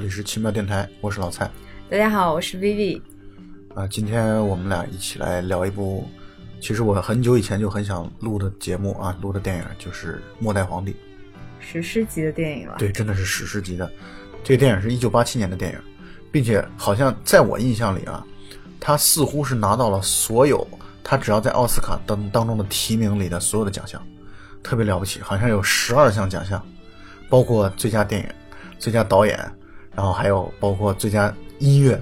[0.00, 1.44] 这里是奇妙电台，我是老蔡。
[1.90, 3.02] 大家好，我是 Vivi。
[3.74, 6.08] 啊，今天我们俩一起来聊一部，
[6.58, 10.92] 其实我很久以前就很想录的节目啊，录的电影就是《末代皇帝》，
[11.58, 12.76] 史诗级的电影了。
[12.78, 13.92] 对，真的是史诗级的。
[14.42, 15.78] 这个电影是一九八七年的电影，
[16.32, 18.26] 并且好像在我印象里啊，
[18.80, 20.66] 他似乎是拿到了所有
[21.04, 24.02] 他只要在奥斯卡当当中的提名里的所有的奖项，
[24.62, 26.66] 特别了不起，好像有十二项奖项，
[27.28, 28.28] 包括最佳电影、
[28.78, 29.38] 最佳导演，
[29.94, 32.00] 然后还有包括最佳音乐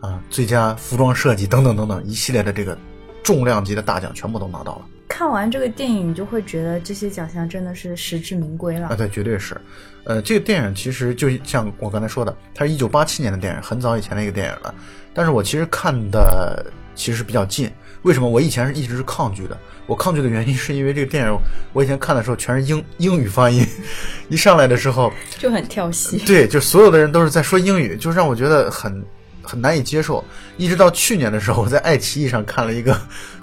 [0.00, 2.78] 啊、最佳服装设计等等等等一系列的这个
[3.22, 4.86] 重量级的大奖全部都拿到了。
[5.08, 8.88] 看完这个电影，你就会觉得这些奖项真的是实至名归了。
[8.88, 9.60] 啊，对，绝对是。
[10.04, 14.74] 呃，这个电影其实就像我刚才说的，它是一九八七年的电影，很早以前的一个电影了。
[15.12, 16.64] 但是我其实看的
[16.94, 17.70] 其实比较近。
[18.02, 18.28] 为什么？
[18.28, 19.56] 我以前是一直是抗拒的。
[19.86, 21.38] 我抗拒的原因是因为这个电影，
[21.72, 23.66] 我以前看的时候全是英英语发音，
[24.28, 26.18] 一上来的时候，就很跳戏。
[26.26, 29.02] 对，就所有的人都是在说英语，就让我觉得很
[29.42, 30.22] 很难以接受。
[30.58, 32.98] 一直到去年的时候，我在爱奇艺上看了一个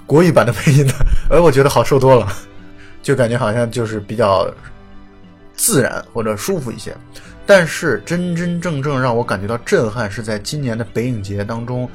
[0.06, 0.94] 国语版的配音的，
[1.28, 2.32] 而我觉得好受多了，
[3.02, 4.48] 就感觉好像就是比较
[5.54, 6.96] 自然或者舒服一些。
[7.44, 11.88] 但是真真正正让我感觉到震撼是在今年的北影节当中，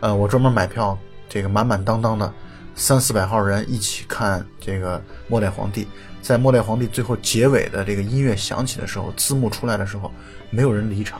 [0.00, 0.96] 呃，我专门买票，
[1.32, 2.30] 这个满满当当的
[2.74, 5.84] 三四百号人一起看这个《末代皇帝》。
[6.20, 10.12] 在《末代皇帝》最后结尾的这个音乐响起的时候，字幕出来的时候，
[10.50, 11.18] 没有人离场，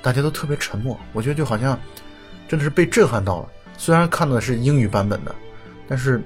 [0.00, 0.96] 大家都特别沉默。
[1.12, 1.76] 我觉得就好像
[2.46, 3.48] 真的是被震撼到了。
[3.76, 5.34] 虽然看的是英语版本的，
[5.88, 6.22] 但是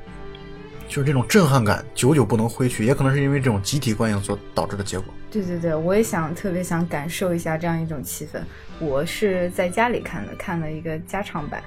[0.87, 5.07] 就是这种震撼感久久不能挥去，也可能是因为这种集体观影所导致的结果。
[5.31, 8.43] 对对对，我也想特别想感受一下这样一种气氛。
[8.79, 11.63] 我是在家里看的，看了一个加长版。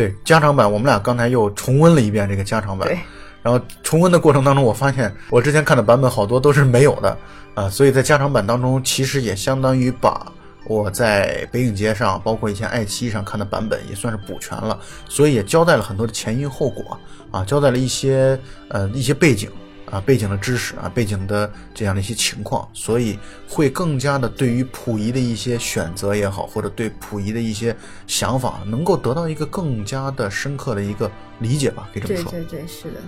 [0.00, 2.88] 对加长版，我们俩刚才又重温了一遍这个加长版。
[2.88, 2.98] 对。
[3.42, 7.16] 然后重温的过程当中，我发现我之前看的版本好多都是没有的
[7.54, 10.30] 啊，所以在加长版当中，其实也相当于把
[10.66, 14.78] 我在北影节上，包括以前爱奇艺上看的版本也算是补全了，
[15.08, 16.98] 所以也交代了很多的前因后果
[17.30, 18.38] 啊，交代了一些
[18.68, 19.50] 呃一些背景
[19.90, 23.18] 啊背景的知识啊背景的这样的一些情况，所以
[23.48, 32.30] 会更加的对于溥仪的一些选择也好，或者对溥仪的一些想法，能够得到一个更加的深刻的一个理解吧，可以这么说。
[32.30, 33.00] 对对对，是的。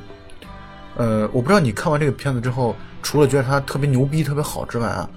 [0.97, 5.11] 呃，我不知道你看完这个片子之后，除了觉得他特别牛逼、特别好之外啊，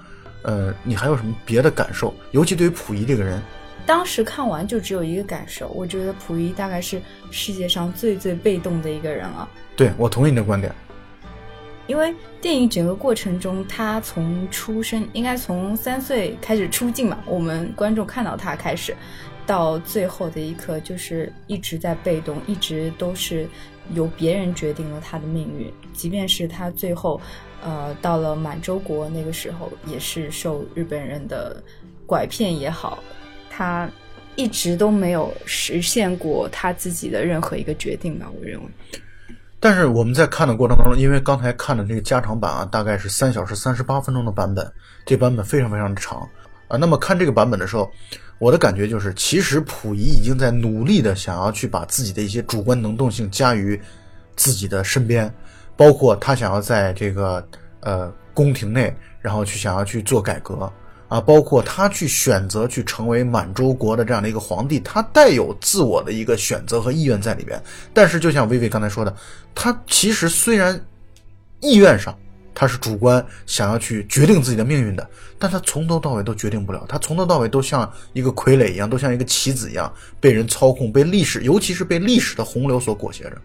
[0.44, 2.14] 呃，你还有什么别的感受？
[2.32, 3.42] 尤其对于溥仪这个人，
[3.86, 9.50] 当时看完就只有一个感受，我觉得溥仪大概是世界上最最被动的一个人了。
[9.76, 10.74] 对我同意你的观点，
[11.88, 18.96] 因为电影整个过程中，他从出生，应该从三岁开始出镜嘛，我们观众看到他开始，
[19.46, 23.48] 到最后的一刻，就是一直在被动，一直都是。
[23.94, 27.22] 由别人决定了他的命运，即便是他最后，
[27.64, 31.64] 呃，到了满洲国那个时候，也是受日本人的
[32.04, 33.04] 拐骗也好，
[33.48, 33.88] 他
[34.36, 38.28] 一直都没有实现过他自己的任何一个决定吧。
[38.36, 38.68] 我认为。
[39.66, 44.72] 但是我们在看的过程当中，因为刚才看的那个加长版啊，大概是三小时三十八分钟的版本，
[45.08, 46.20] 这版本非常非常的长
[46.68, 46.78] 啊。
[46.78, 47.92] 那么看这个版本的时候，
[48.38, 53.82] 我的感觉就是，其实溥仪已经在努力的想要去把自己的一些主观能动性加于
[54.36, 55.34] 自己的身边，
[55.76, 57.44] 包括他想要在这个
[57.80, 60.72] 呃宫廷内，然后去想要去做改革
[61.08, 67.62] 啊，包括他去选择去成为满洲国的这样的一个皇帝，他带有自我的一个选择和意愿在里边。
[67.94, 69.16] 但是，就像薇薇刚才说的，
[69.54, 70.80] 他其实虽然
[71.60, 72.18] 意愿上。
[72.58, 75.06] 他是主观想要去决定自己的命运的，
[75.38, 76.86] 但他从头到尾都决定不了。
[76.88, 83.38] 他从头到尾都像一个傀儡一样，都像一个棋子一样，被人操控，被历史，尤其是被历史的洪流所裹挟着。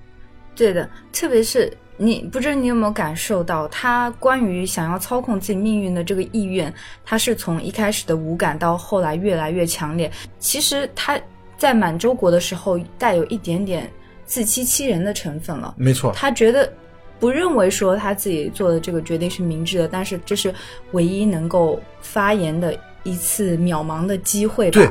[0.54, 6.72] 对的，特别是你，不知道你有没有感受到，他关于想要操控自己命运的这个意愿，
[7.04, 10.10] 他是从一开始的无感到后来越来越强烈。
[10.38, 11.20] 其实他
[11.58, 13.90] 在满洲国的时候，带有一点点
[14.24, 15.74] 自欺欺人的成分了。
[15.76, 16.72] 没错，他觉得。
[17.18, 20.54] 不认为说他自己做的这个决定是明智的，但是这是
[20.92, 24.80] 唯一能够发言的一次渺茫的机会吧？
[24.80, 24.88] 对，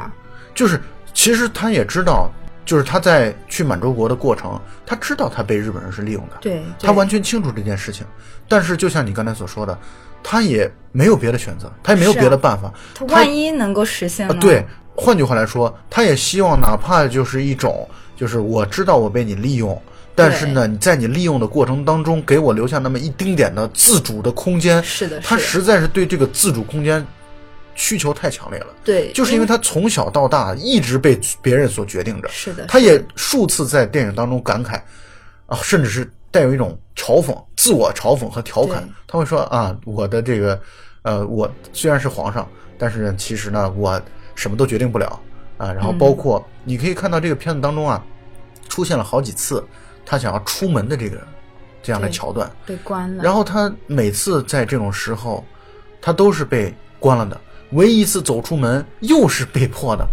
[0.53, 0.79] 就是
[1.11, 2.29] 其实他也知道，
[2.69, 8.05] 就是他在去满洲国的过程，他知道他被日本人是利用的，对他完全清楚这件事情。
[8.47, 9.75] 但是就像你刚才所说的，
[10.21, 12.71] 他也没有别的选择，他也没有别的办法。
[12.93, 14.35] 他万一能够实现了？
[14.35, 14.63] 对，
[14.95, 19.81] 换句话来说，他也希望哪怕就是一种，就是我知道我被你利用。
[20.13, 24.83] 但是呢，你在你利用的过程当中，给我留下那么一丁点的自主的空间。
[24.83, 27.03] 是的，他实在是对这个自主空间
[27.79, 28.67] 需求太强烈了。
[28.83, 32.27] 对，就是因为他从小到大一直被别人所决定着。
[32.27, 34.81] 是的，他也数次在电影当中感慨
[35.45, 38.87] 啊，甚至是带有一种嘲讽、自我嘲讽和调侃。
[39.07, 40.61] 他会说啊，我的这个
[41.03, 42.45] 呃，我虽然是皇上，
[42.77, 43.99] 但是呢其实呢，我
[44.35, 45.17] 什么都决定不了
[45.57, 45.71] 啊。
[45.71, 48.03] 然后包括你可以看到这个片子当中啊，
[48.67, 49.65] 出现了好几次
[50.05, 51.17] 他想要出门的这个
[51.81, 53.23] 这样的桥段，被关了。
[53.23, 55.45] 然后他每次在这种时候，
[56.01, 57.39] 他都是被关了的。
[57.71, 60.07] 唯一一次走出门又是被迫的，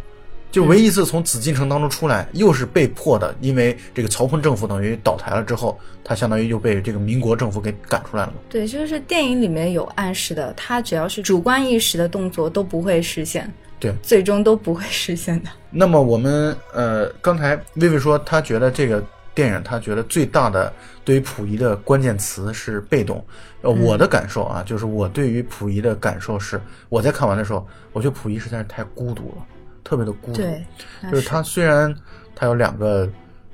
[0.52, 8.32] 就唯一一次从紫禁城当中出来又是被迫的，因为这个曹锟政府等于倒台了之后，他相当于就被这个民国政府给赶出来了。
[8.48, 15.50] 对，就是电影里面有暗示的，他只要是主观意识的动作都不会实现，对，最终都不会实现的。
[15.70, 19.02] 那么我们呃，刚才薇薇说，她觉得这个
[19.36, 20.72] 电影，他觉得最大的
[21.04, 23.24] 对于溥仪的关键词是被动。
[23.60, 29.44] 呃，我的感受啊，就是我对于溥仪的感受是，我在看完的时候，我觉得溥仪实在是太孤独了，
[29.84, 30.38] 特别的孤独。
[30.38, 30.64] 对，
[31.10, 31.94] 就是他虽然
[32.34, 33.06] 他有两个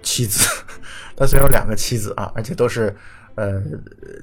[0.03, 0.49] 妻子，
[1.17, 2.95] 他虽然有两个妻子啊，而且都是
[3.35, 3.61] 呃，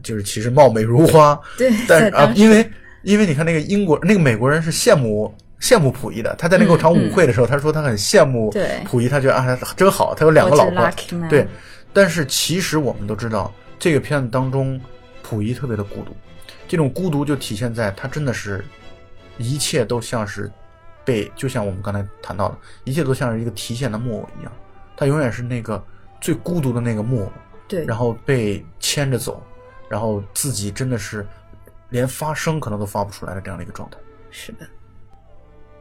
[0.02, 2.70] 就是其实貌美如花，对，但是啊，因为
[3.02, 8.50] 因为你看那个英国那个美国人是羡慕羡慕溥仪的，他在那个场舞会的时候，他说他很羡慕
[8.86, 10.90] 溥仪，他觉得啊真好，他有两个老婆。
[11.30, 11.48] 对。
[11.92, 14.80] 但是其实我们都知道，这个片子当中，
[15.24, 16.16] 溥仪特别的孤独，
[16.68, 18.64] 这种孤独就体现在他真的是，
[19.38, 20.52] 一切都像是
[21.04, 24.52] 被，就像我们刚才谈到的，一切都像是一个提线的木偶一样，
[24.96, 25.84] 他永远是那个
[26.22, 27.32] 最孤独的那个木偶，
[27.68, 29.44] 对，然后被牵着走，
[29.90, 31.26] 然后自己真的是
[31.90, 33.98] 连发声可能都发不出来的这样的一个状态。
[34.30, 34.68] 是的，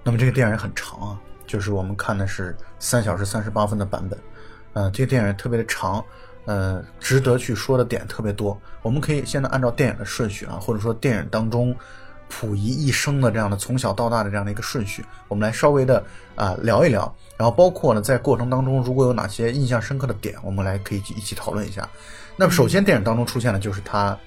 [0.08, 4.18] 那么这个电影也很长啊，就是我们看的是三小时三十八分的版本，
[4.72, 6.02] 呃，这个电影特别的长，
[6.46, 8.58] 呃，值得去说的点特别多。
[8.80, 11.76] 我们可以现在按照电影的顺序啊，或者说电影当中
[12.26, 16.02] 溥仪一生的这样的从小到大的这样的一个顺序，我们来稍微的
[16.36, 17.14] 啊、聊一聊。
[17.36, 21.86] 然后包括呢，在过程当中如果有哪些印象深刻的点，我们来可以一起讨论一下。
[22.34, 24.18] 那么首先电影当中出现的就是他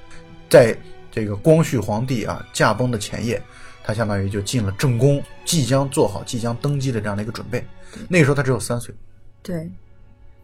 [0.48, 0.78] 在
[1.10, 3.42] 这个光绪皇帝啊驾崩的前夜，
[3.83, 7.66] 他相当于就进了正宫，即将做好即将登基的这样的一个准备。
[8.07, 8.94] 那个时候他只有三岁，
[9.42, 9.69] 对。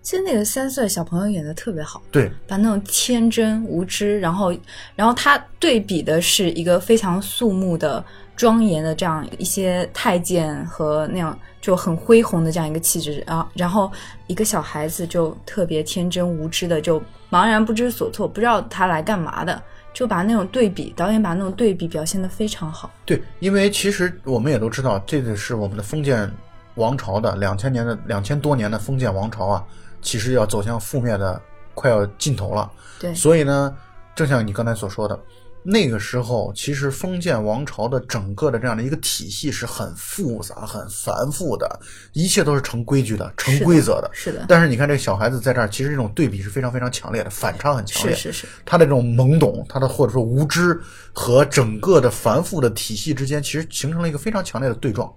[0.04, 4.56] 其实那个三岁小朋友演的特别好，对把那种天真无知，然后，
[4.96, 8.02] 然后他对比的是一个非常肃穆的、
[8.34, 13.92] 庄严的这样一些太监和那样就很恢宏的这样一个气质啊，然后
[14.28, 19.62] 一个小孩子就特别天真无知的，就茫然不知所措，不知道他来干嘛的，
[19.98, 22.92] 就把那种对比，导演把那种对比表现得非常好。
[23.04, 26.32] 对，因为其实我们也都知道，这个是我们的封建
[26.76, 29.66] 王朝的两千年的两千多年的封建王朝啊，
[30.00, 31.42] 其实要走向覆灭的
[31.74, 32.72] 快要尽头了。
[33.00, 33.76] 对，所以呢，
[34.16, 35.20] 正像你刚才所说的，
[35.70, 41.78] 那个时候其实封建王朝的整个的这样的一个体系是很复杂、很繁复的，
[42.14, 44.10] 一切都是成规矩的、成规则的。
[44.14, 48.16] 是的，但是你看这个小孩子在这儿，其实这种对比是非常非常强烈的，反差很强烈。
[48.16, 50.80] 是是是，他的这种懵懂，他的或者说无知
[51.12, 55.14] 和整个的繁复的体系之间，其实形成了一个非常强烈的对撞。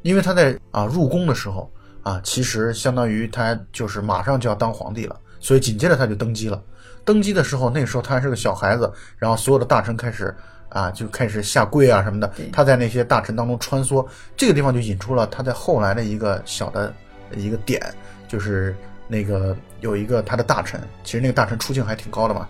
[0.00, 1.70] 因为他在啊入宫的时候
[2.02, 6.62] 啊，其实相当于他就是马上就要当皇帝了，所以紧接着他就登基了。
[7.04, 10.34] 登基的时候，那时候他还是个小孩子，然后所有的大臣开始
[10.68, 14.06] 啊就开始下跪啊什么的，他在那些大臣当中穿梭，
[14.36, 16.92] 这个地方就引出了他在后来的一个小的
[17.36, 17.82] 一个点，
[18.28, 18.74] 就是
[19.08, 22.48] 那个有一个他的大臣，其实那个大臣出镜还挺高的嘛，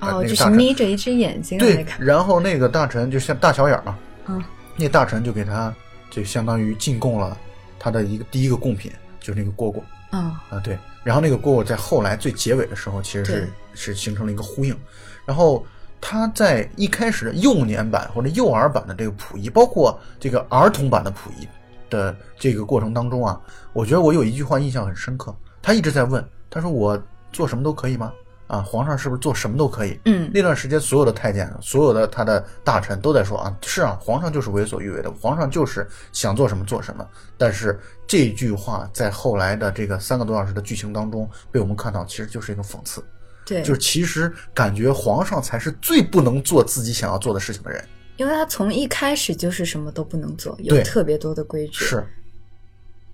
[0.00, 4.42] 呃哦，就是眯着一只眼睛的对，，然后那个大臣就像大小眼儿嘛，嗯，
[4.76, 5.74] 那大臣就给他
[6.10, 7.36] 就相当于进贡了
[7.78, 9.82] 他的一个第一个贡品，就是那个蝈蝈。
[10.12, 10.78] 嗯，啊，对。
[11.04, 14.76] 然后那个蝈蝈在后来最结尾的时候，其实是对是形成了一个呼应。
[15.24, 15.64] 然后
[16.00, 21.48] 他在一开始的幼年版或者幼儿版的这个溥仪，包括这个儿童版的溥仪
[21.88, 23.40] 的这个过程当中啊，
[23.72, 27.00] 我觉得我有一句话印象很深刻，他一直在问，他说我
[27.32, 28.12] 做什么都可以吗？
[28.46, 30.00] 啊，皇上是不是做什么都可以？
[30.06, 37.06] 嗯，那段时间，所有的太监、所有的他的大臣都在说啊，是啊，皇上就是为所欲为的，皇上就是想做什么做什么。
[37.36, 43.04] 但是这句话在后来的这个三个多小时的剧情当中，被我们看到，其实就是一个讽刺，
[43.48, 47.82] 对，就是其实感觉皇上才是最不能做自己想要做的事情的人。
[48.16, 51.84] 因为他从一开始就是什么都不能做，有特别多的规矩。
[51.84, 52.04] 是，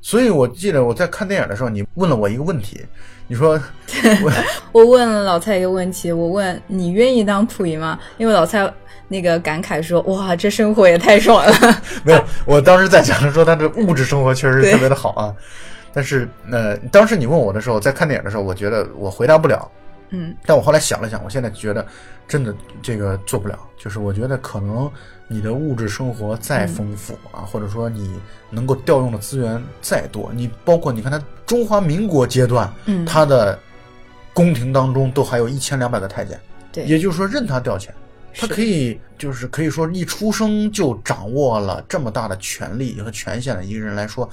[0.00, 2.81] 所以我记得我在看电影的时候，你问了我一个问题，
[3.29, 3.61] 你说
[4.23, 4.33] 我
[4.73, 7.99] 我问了老蔡一个问题，我问你愿意当溥仪吗？
[8.17, 8.73] 因为老蔡
[9.07, 11.53] 那个感慨说：“哇，这生活也太爽了。
[12.03, 15.35] 没有，我当时在讲说他的物质生活确实是特别的好啊，
[15.93, 19.71] 但是呃，当时你问我的时候，在看电影的时候，我觉得我回答不了。”
[20.14, 21.85] 嗯，但我后来想了想，我现在觉得
[22.28, 23.59] 真的这个做不了。
[23.76, 24.90] 就是我觉得可能
[25.28, 28.18] 你的物质生活再丰富啊，或者说你
[28.49, 33.59] 能够调用的资源再多，你包括你看他中华民国阶段，嗯他的
[34.33, 36.40] 宫廷当中都还有一千两百个太监，
[36.73, 37.88] 对，也就是说任他调遣，
[38.35, 44.26] 他可以就是可以说一出生就掌握了这么大的权力和权限的一个人来说，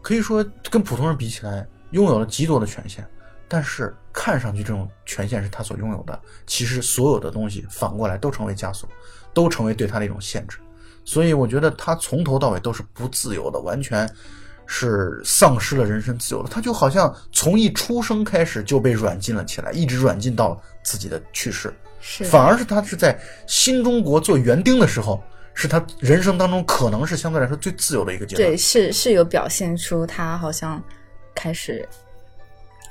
[0.00, 3.06] 可以说跟普通人比起来，拥有了极多的权限。
[3.52, 8.88] 但是看上去这种权限是他所拥有的，其实所有的东西反过来都成为枷锁，
[9.34, 10.56] 都成为对他的一种限制。
[11.04, 14.08] 所以我觉得他从头到尾都是不自由的，完全
[14.64, 16.48] 是丧失了人身自由的。
[16.48, 21.70] 他就好像从一出生开始就被软禁了起来，一直软禁到自己的去世。
[22.00, 28.48] 是，反而是他是在新中国做园丁的时候，是他人生当中可能是相对来说最自由的一个阶段。
[28.48, 30.82] 对，是是有表现出他好像
[31.34, 31.86] 开始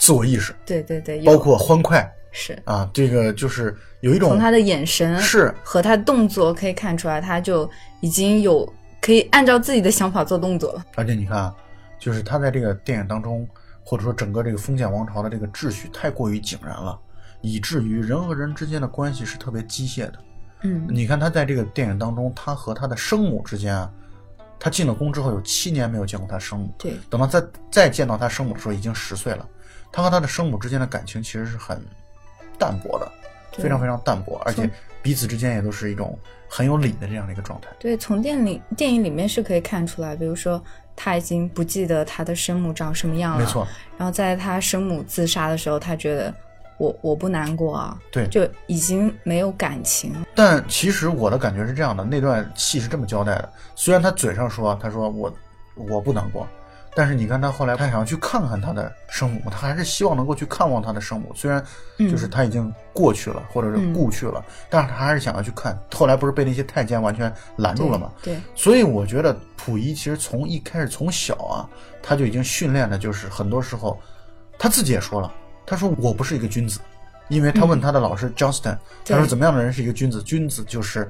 [0.02, 2.12] 自我意识，对对对，包括欢快。
[2.32, 2.60] 是。
[2.66, 5.54] 啊，这个就是有一种从他的眼神是。
[5.64, 8.68] 和他动作可以看出来，他就已经有
[9.00, 10.84] 可以按照自己的想法做动作了。
[10.96, 11.56] 而且你看啊，
[12.00, 13.48] 就是他在这个电影当中，
[13.84, 17.00] 或者说整个这个封建王朝的这个秩序太过于井然了，
[17.42, 20.14] 以至于人和人之间的关系是特别机械的。
[20.64, 23.92] 嗯，你看他在这个电影当中，他和他的生母之间啊，
[24.60, 29.48] 他进了宫之后有七年没有见过他生母，对，等到再再见到他生母的时候，已经十岁了。
[29.92, 31.84] 他和他的生母之间的感情其实是很
[32.58, 33.12] 淡薄的，
[33.58, 34.70] 非常非常淡薄，而且
[35.02, 36.18] 彼此之间也都是一种
[36.48, 37.68] 很有理的这样的一个状态。
[37.80, 40.64] 对，从电影电影里面是可以看出来，比如说
[40.96, 43.68] 他已经不记得他的生母长什么样了，没错，
[43.98, 46.34] 然后在他生母自杀的时候，他觉得
[46.78, 50.14] 我我不难过啊，对就已经没有感情。
[50.36, 53.52] 但其实我的感觉是这样的，那段戏是这么交代的。
[53.76, 55.34] 虽然他嘴上说他说我
[55.76, 56.48] 我不难过，
[56.94, 61.32] 但是你看他后来他想要去看看他的生母，他还是希望能够去看望他的生母。
[61.34, 61.64] 虽然
[61.98, 65.78] 就是他已经过去了，或者是故去了，但是他还是想要去看。
[65.94, 68.12] 后来不是被那些太监完全拦住了吗？
[68.22, 71.70] 对，所以我觉得溥仪其实从一开始从小啊，
[72.04, 73.98] 他就已经训练的，就是很多时候
[74.60, 75.34] 他自己也说了，
[75.66, 76.80] 他说我不是一个君子，
[77.30, 80.22] 因为他问他的老师 Johnston，、他说怎么样的人是一个君子？
[80.24, 81.10] 君子就是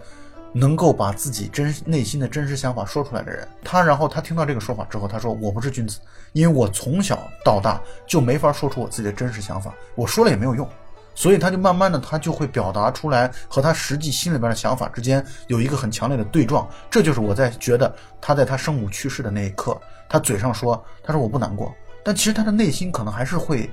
[0.53, 3.47] 能够把自己真内心的真实想法说出来的人。
[3.63, 5.99] 他然后他听到这个说法之后，他说我不是君子，
[6.33, 10.67] 因为我从小到大就没法说出我自己的真实想法，我说了也没有用。
[11.13, 16.67] 所以他就慢慢的，他就会表达出来和他实际心里边的想法之间有一个很强烈的对撞。
[16.89, 23.69] 这就是我在觉得他在他生母去世的那一刻，他嘴上说他说我不难过，但其实他的内心可能还是会，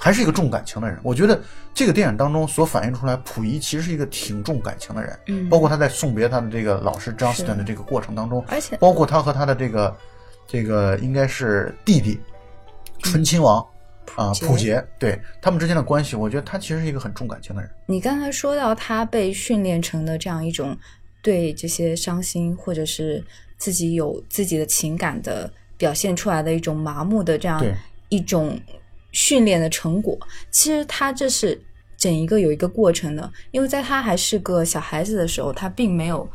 [0.00, 0.98] 还是一个重感情的人。
[1.02, 1.38] 我觉得
[1.74, 5.16] 这个电影当中所反映出来，溥仪其实是一个挺重感情的人。
[5.26, 9.96] 嗯包括他在送别他的这个老师 Johnston 的这个过程当中，而且包括他和他的这个
[10.48, 12.18] 这个应该是弟弟
[13.02, 13.64] 醇亲王。
[14.16, 17.70] 啊，溥杰，对他们之间的关系，我觉得他其实是一个很重感情的人。
[17.86, 20.76] 你刚才说到他被训练成的这样一种
[21.22, 23.24] 对这些伤心或者是
[23.56, 27.64] 自己有自己的情感的表现出来的一种麻木的这样
[28.08, 28.60] 一种
[29.12, 30.18] 训练的成果，
[30.50, 31.60] 其实他这是
[31.96, 36.28] 整一个有一个过程的，因为在他还是个小孩子的时候，他并没有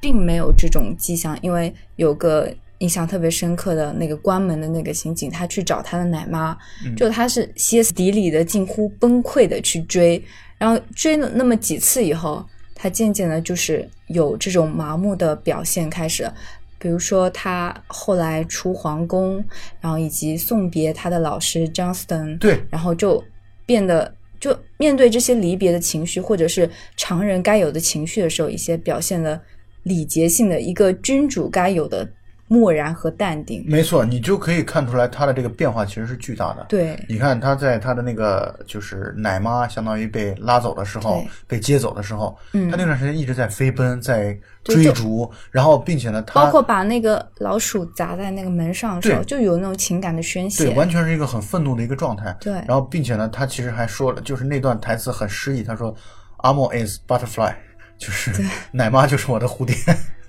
[0.00, 2.52] 并没有这种迹象，因为有个。
[2.80, 6.54] 印象特别深刻的那个关门的那个情景，他去找他的奶妈，
[6.94, 10.22] 就他是歇斯底里的、近乎崩溃的去追，
[10.58, 16.30] 然后追了那么几次以后，他渐渐的就是有这种麻木的表现开始。
[16.78, 19.44] 比如说，他后来出皇宫，
[19.80, 23.22] 然后以及送别他的老师 Johnston，对然后就
[23.64, 29.40] 变得就面对这些离别的情绪，或者是常人该有的情绪的时候，一些表现的
[29.84, 32.08] 礼节性的一个君主该有的
[32.48, 33.64] 漠然和淡定。
[33.66, 36.66] 没错，你就可以看出来他的这个变化其实是巨大的。
[36.68, 50.66] 对，你看他在他的那个就是奶妈相当于被拉走的时候，被接走的时候，嗯他那段时间一直在飞奔，在追逐，然后并且呢，他包括把那个老鼠砸在那个门上的时候，对就有那种情感的宣泄。
[50.66, 52.36] 对，完全是一个很愤怒的一个状态。
[52.40, 55.94] 对然后并且呢，他其实还说了，就是那段台词很诗意，他说
[56.38, 57.54] “Amo is butterfly”，
[57.98, 58.32] 就是
[58.72, 59.74] 奶妈就是我的蝴蝶。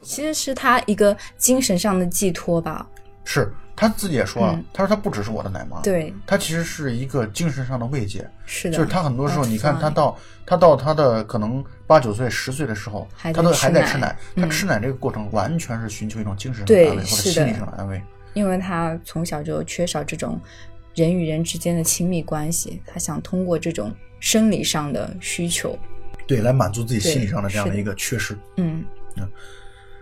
[0.08, 2.88] 其实是他一个精神上的寄托吧。
[3.26, 8.28] 是他自己也说了，嗯他说他不只是我的奶妈，对，他其实是一个精神上的慰藉。
[8.46, 14.18] 是的，就是他很多时候，你看他到他到他的可能八九岁、十岁的时候，他都还在吃奶。
[14.36, 18.02] 他嗯吃奶这个过程完全是寻求一种精神上的安慰或者心理上的安慰。
[18.34, 20.40] 因为他从小就缺少这种
[20.96, 25.78] 人与人之间的亲密关系，他想通过这种生理上的需求，
[26.26, 28.38] 对，来满足自己心理上的这样的一个缺失。
[28.56, 28.86] 嗯
[29.18, 29.28] 嗯，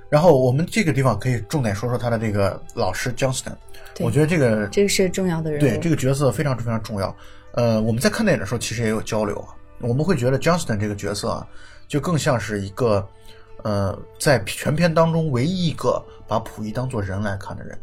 [0.09, 3.55] 然后我们这个地方可以重点说说他的这个老师 Johnston，
[3.99, 5.61] 我觉得这个这个是重要的人物。
[5.61, 7.15] 对这个角色非常非常重要。
[7.53, 9.47] 呃，我们在看电影的时候其实也有交流啊，
[9.79, 11.47] 我们会觉得 Johnston 这个角色啊，
[11.87, 13.07] 就更像是一个
[13.63, 17.77] 呃，在全片当中唯一一个把溥仪当做人来看的人。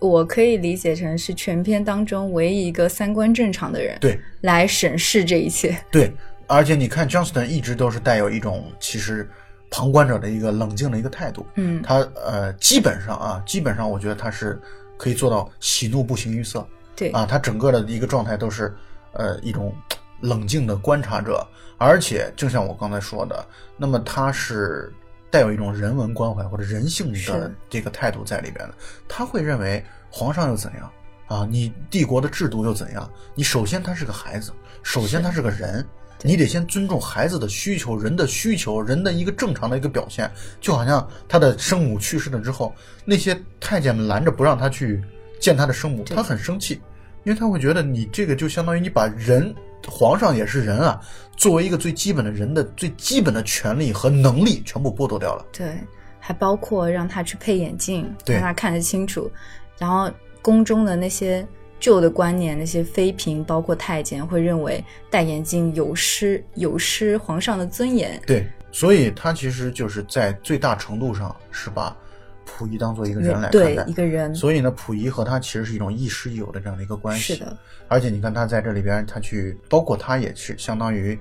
[0.00, 5.76] 我可以理解成是全片当中唯一一个三观正常的人，对来审视这一切。
[5.90, 6.12] 对，
[6.46, 9.28] 而且你看，Johnston 一直都是带有一种其实
[9.70, 11.46] 旁观者的一个冷静的一个态度。
[11.56, 14.60] 嗯，他呃，基本上啊，基本上我觉得他是
[14.96, 18.74] 可以做到喜怒不形于色对，啊，他整个的一个状态都是
[19.12, 19.74] 呃一种
[20.20, 21.46] 冷静的观察者，
[21.76, 23.46] 而且就像我刚才说的，
[23.76, 24.92] 那么他是
[25.30, 28.74] 带有一种人文关怀或者人性的这个态度在里边的，
[29.06, 30.90] 他会认为皇上又怎样
[31.26, 31.46] 啊？
[31.50, 33.08] 你帝国的制度又怎样？
[33.34, 35.86] 你首先他是个孩子，首先他是个人。
[36.18, 45.02] 对你得先尊重孩子的需求，人的需求，人的一个正常的一个表现，就好像他的生母去世了之后，那些太监们拦着不让他去
[45.40, 46.80] 见他的生母，他很生气，
[47.24, 49.54] 因为他会觉得你这个就相当于你把人，
[49.86, 51.00] 皇上也是人啊，
[51.36, 55.46] 作为一个最基本的人的最基本的权利和能力全部剥夺掉了。
[55.52, 55.78] 对，
[56.18, 59.30] 还包括让他去配眼镜，对让他看得清楚。
[59.78, 60.10] 然后
[60.42, 61.46] 宫中的那些
[61.80, 68.20] 旧的观念，那些妃嫔，包括太监，会认为戴眼镜有失有失皇上的尊严。
[68.26, 71.96] 对，所以他其实就是在最大程度上是把
[72.44, 73.92] 溥仪当做一个人来看待对一。
[73.92, 77.34] 个人，所以呢，溥仪和他其实是一种亦师亦友的这样的一个关系。
[77.34, 77.56] 是的，
[77.88, 81.18] 而且你看他在这里边，他去包括他也是相当于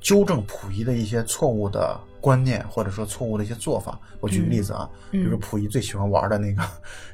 [0.00, 3.96] 纠正溥仪的一些错误的观念，或者说错误的一些做法。
[4.18, 6.60] 我举个例子啊，嗯比如说溥仪最喜欢玩的那个，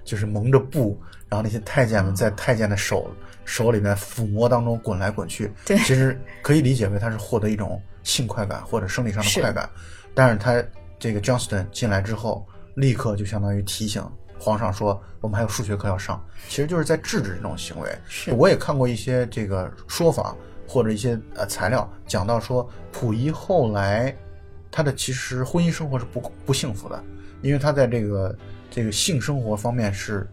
[0.04, 3.10] 就是蒙着布，然后那些太监们在太监的手
[3.44, 5.52] 手里面抚摸当中滚来滚去。
[5.66, 9.68] 对其实可以理解为他是获得一种性快感或者生理上的快感，
[10.14, 10.64] 但是他
[10.98, 14.02] 这个 Johnston 进来之后，立刻就相当于提醒
[14.38, 17.88] 皇上说，我们还有数学课要上，其实就是在制止这种行为。
[18.08, 20.34] 是我也看过一些这个说法
[20.66, 24.16] 或者一些呃材料，讲到说溥仪后来
[24.72, 27.04] 他的其实婚姻生活是不不幸福的，
[27.42, 28.36] 因为他在这个
[28.70, 30.26] 这个性生活方面是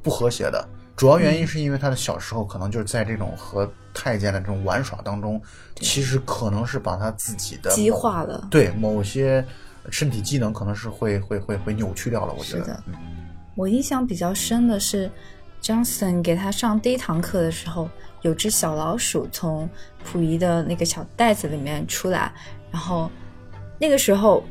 [0.00, 0.66] 不和谐的。
[0.96, 5.42] 主要原因是因为他的小时候可能就是在这种和太监的这种玩耍当中，
[5.74, 8.46] 其实可能是把他自己的激化了。
[8.48, 9.44] 对某些
[9.90, 12.32] 身体机能可能是会会会会扭曲掉了。
[12.32, 12.84] 我觉得是的，
[13.56, 15.10] 我印象比较深的是
[15.60, 17.90] ，Johnson 给他上第一堂课的时候，
[18.22, 19.68] 有只小老鼠从
[20.04, 22.32] 溥仪的那个小袋子里面出来，
[22.70, 23.10] 然后
[23.78, 24.44] 那个时候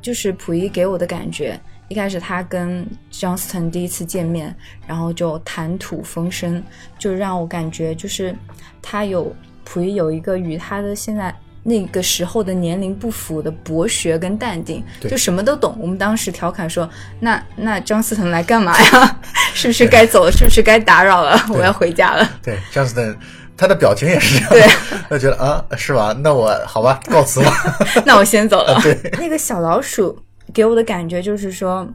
[0.00, 4.54] 就是溥仪给我的感觉，一开始他跟 Johnston 第一次见面，
[4.86, 6.62] 然后就谈吐风生，
[6.98, 8.34] 就让我感觉就是
[8.80, 11.34] 他有溥仪有一个与他的现在。
[11.62, 15.76] 那个时候的年龄不符的博学跟淡定，就什么都懂。
[15.78, 16.88] 我们当时调侃说
[17.20, 19.20] ：“那那张思腾来干嘛呀？
[19.52, 20.32] 是不是该走了？
[20.32, 21.38] 是不是该打扰了？
[21.52, 22.26] 我要回家了。
[22.42, 23.14] 对 Johnston
[23.60, 26.14] 他的表情也是这样，对， 他觉得啊是吧？
[26.14, 27.52] 那我好吧，告辞吧。
[28.06, 28.80] 那我先走了。
[28.80, 30.18] 对，那个小老鼠
[30.54, 31.86] 给我的感觉就是说，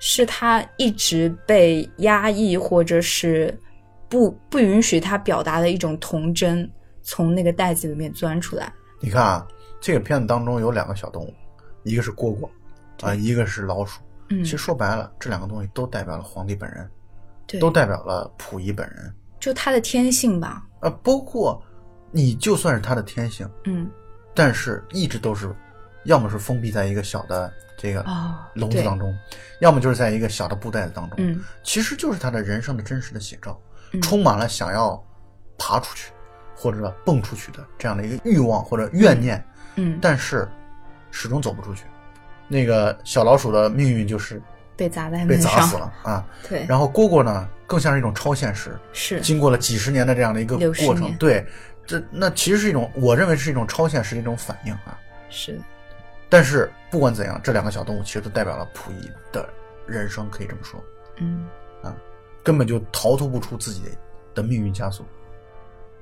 [0.00, 3.56] 是他一直被压抑，或者是
[4.08, 6.68] 不不允许他表达的一种童真，
[7.00, 8.72] 从那个袋子里面钻出来。
[8.98, 9.46] 你看啊，
[9.80, 11.32] 这个片子当中有两个小动物，
[11.84, 12.48] 一个是蝈蝈，
[13.06, 14.00] 啊，一个是老鼠。
[14.30, 16.90] 嗯其，实说白了，这两个东西都代表了皇帝本人，
[17.46, 19.14] 对，都代表了溥仪本人。
[19.38, 20.64] 就他的天性吧。
[20.80, 21.62] 啊，包括
[22.10, 23.90] 你就算是他的天性，嗯，
[24.34, 25.54] 但是一直都是，
[26.04, 28.04] 要么是封闭在一个小的这个
[28.54, 29.14] 笼子当中，
[29.60, 31.16] 要么就是在一个小的布袋子当中。
[31.18, 33.60] 嗯，其实就是他的人生的真实的写照，
[33.92, 35.02] 嗯充满了想要
[35.58, 36.12] 爬出去
[36.54, 39.44] 或者蹦出去的这样的一个欲望或者怨念，
[39.76, 40.48] 嗯，但是
[41.10, 41.84] 始终走不出去。
[42.46, 44.40] 那个小老鼠的命运就是
[44.76, 45.36] 被砸在被。
[45.36, 51.46] 砸死了 啊，对，然后蝈蝈呢，更像是一种超现实，是经过了几十年的这样的一个过程，对，
[51.86, 54.98] 这那其实是一种，我认为是一种超现实的一种反应啊。
[55.28, 55.60] 是，
[56.28, 59.46] 但是不管怎样，这两个小动物其实都代表了溥仪的
[59.86, 60.82] 人生，可以这么说，
[61.18, 61.46] 嗯
[61.82, 61.94] 啊
[62.42, 63.82] 根本就逃脱不出自己
[64.34, 65.04] 的命运枷锁。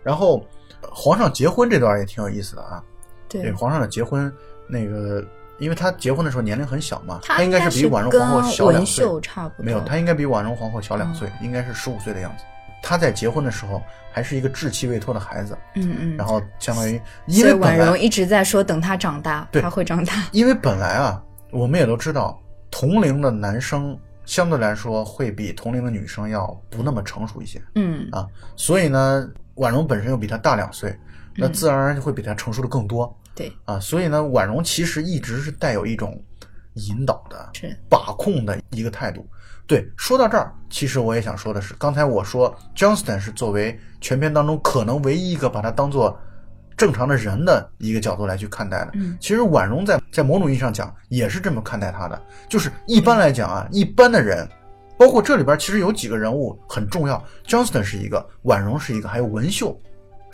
[0.04, 0.46] 然后，
[0.82, 2.80] 呃皇上结婚这段也挺有意思的啊。
[3.28, 4.32] 对对，，皇上的结婚，
[4.68, 5.26] 那个，
[5.58, 9.64] 因为他结婚的时候年龄很小嘛，他应该是比婉容皇后小两岁，秀差不多。
[9.64, 12.44] 没有，他应该比婉容皇后小两岁，应该是十五岁的样子。
[12.82, 20.12] 他在结婚的时候还是一个稚气未脱的孩子，嗯嗯，然后相当于因为婉容一直在说等他长大，对他会长大。
[20.30, 22.40] 因为本来啊，我们也都知道，
[22.70, 30.96] 同龄的男生相对来说会比同龄的女生要不那么成熟一些嗯啊，所以呢，婉容本身又比他大两岁，
[31.34, 36.18] 那嗯自然而然就会比他成熟的更多对，啊，所以呢，婉容其实一直是带有一种
[36.74, 37.50] 引导的、
[37.88, 39.24] 把控的一个态度。
[39.66, 46.18] 对，说到这儿，其实我也想说的是，刚才我说 Johnston 是作为全片当中可能唯一一个把他当做
[46.76, 48.92] 正常的人的一个角度来去看待的。
[48.94, 54.48] 嗯其实婉容在在某种意义上讲也是这么看待他的，就是一般来讲啊，一般的人，
[54.96, 59.78] 包括这里边其实有几个人物很重要，Johnston 是一个，婉容是一个，还有文秀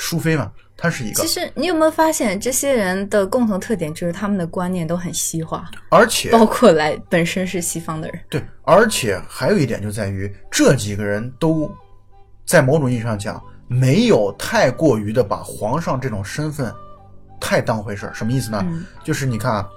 [0.04, 8.20] 淑妃嘛，她是一个其，实你有没有发现，这些人的共同特点就是他们的观念都很西化，而且包括来本身是西方的人。
[8.28, 11.70] 对，而且还有一点就在于这几个人都
[12.44, 16.74] 在某种意义上讲，没有太过于的把皇上这种身份
[17.40, 18.12] 太当回事儿。
[18.12, 18.60] 什么意思呢？
[18.66, 19.68] 嗯就是你看啊，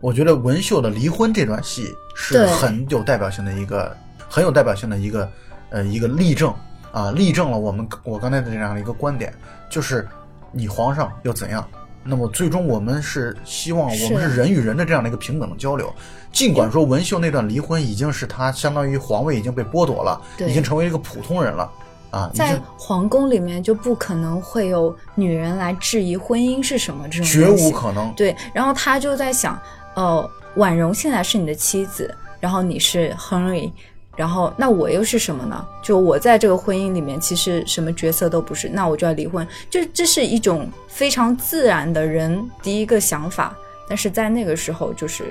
[0.00, 3.94] 我觉得文秀的离婚这段戏是很有代表性的一个，
[4.26, 5.30] 很有代表性的一个
[5.68, 6.52] 呃一个例证
[6.96, 9.30] 啊，例证了我们我刚才的这样的一个观点，
[9.68, 10.08] 就是
[10.50, 11.62] 你皇上又怎样？
[12.02, 15.92] 那么最终我们是希望我们是是人与人的这样的一个平等的交流。
[16.32, 21.70] 尽管说文秀那段离婚已经是他相当于皇位已经被剥夺了，对已经成为一个普通人了
[22.10, 28.10] 啊，已在皇宫里面就不可能会有女人来质疑婚姻是什么这种绝无可能。
[28.14, 29.60] 对，然后他就在想，
[29.96, 33.70] 呃，婉容现在是你的妻子，然后你是 Henry，
[34.16, 35.66] 然后那我又是什么呢？
[35.82, 39.46] 就我在这个婚姻里面其实什么角色都不是，那我就要离婚。
[39.68, 43.56] 就这是一种非常自然的人第一个想法，
[43.88, 45.24] 但是在那个时候就是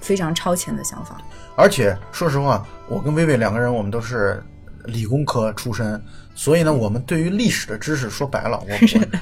[0.00, 1.18] 非常超前的想法。
[1.54, 4.42] 而且说实话，我跟薇薇两个人，我们都是
[4.86, 6.02] 理工科出身，
[6.34, 8.74] 所以呢，我们对于历史的知识，说白了，我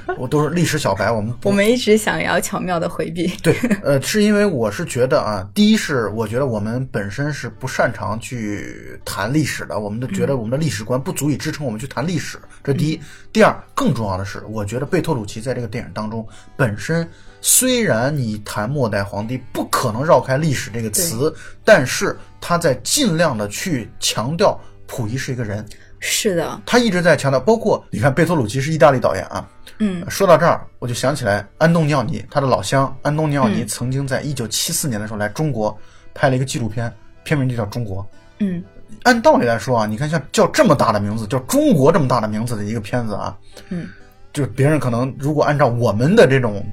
[0.09, 3.27] 我我都是历史小白，我们我们一直想要巧妙的回避。
[3.43, 13.01] 对，呃，是因为我是觉得啊，第一是我觉得我们本身是不擅长去谈历史的，我们都觉得我们的历史观不足以支撑我们去谈历史，这第一。
[13.33, 17.09] 第二，更重要的是，我觉得贝托鲁奇在这个电影当中本身，
[17.41, 21.33] 虽然你谈末代皇帝不可能绕开历史这个词，
[21.65, 25.65] 但是他在尽量的去强调溥仪是一个人，
[26.01, 29.47] 是的，他一直在强调，包括你看贝托鲁奇是意大利导演啊，
[29.79, 35.79] 嗯，说到这儿，我就想起来安东尼奥尼，他的老乡安东尼奥尼曾经在一九七四年的时候来中国
[36.15, 38.03] 拍了一个纪录片，片名就叫《中国》。
[38.39, 38.65] 嗯，
[39.03, 43.37] 按道理来说啊，你看像叫这么大的名字，叫中国这么大的名字的一个片子啊，
[43.69, 43.87] 嗯，
[44.33, 46.65] 就别人可能如果按照我们的这种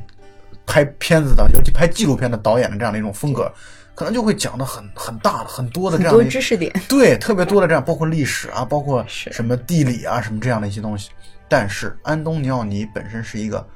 [0.65, 3.51] 拍片子的，尤其拍纪录片的导演的这样的一种风格，
[3.97, 6.71] 可能就会讲的很很大的很多的这样的知识点。
[6.87, 11.09] 对，特别多的这样，包括历史啊，包括什么地理啊，什么这样的一些东西。
[11.49, 13.67] 但是安东尼奥尼本身是一个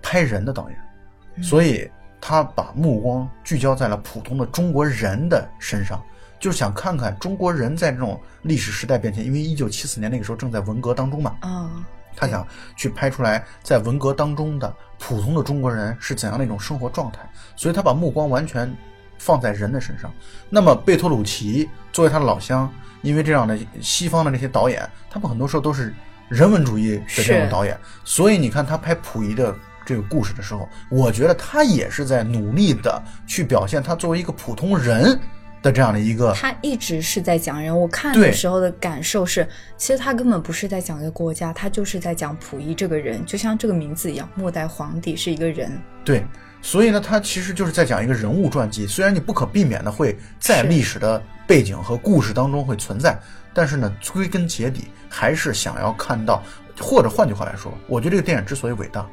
[0.00, 1.90] 拍人的导演，所以
[2.22, 6.02] 他把目光聚焦在了普通的中国人的身上，
[6.40, 9.22] 就是想看看中国人在这种历史时代变迁。
[9.22, 11.84] 因为一九七四年那个时候正在文革当中嘛，啊、
[12.16, 17.18] 他想去拍出来在文革当中的普通的中国人是怎样的一种生活状态，
[17.56, 18.74] 所以他把目光完全
[19.18, 20.12] 放在人的身上。
[20.48, 22.72] 那么贝托鲁奇作为他的老乡，
[23.02, 25.94] 因为这样的西方的那些导演，他们很多时候都是
[26.28, 29.54] 人文主义的这种是导演，所以你看他拍溥仪的。
[29.86, 35.20] 这个故事的时候，我觉得他也是在努力的去表现他作为一个普通人
[35.60, 39.46] 的这样的一个他一直是在讲人，我看的时候的感受是，
[39.76, 45.70] 其实他根本不是在讲一个国家，他就是在讲溥仪这个人，就像这个名字一样，末代皇帝是一个人。
[46.02, 46.24] 对，
[46.64, 48.86] 所以呢，他其实就是在讲一个人物传记。
[48.86, 53.20] 虽然你不可避免的会在历史的背景和故事当中会存在，
[53.52, 56.42] 但是呢，归根结底还是想要看到，
[56.80, 59.06] 或者换句话来说，我觉得这个电影之所以伟大，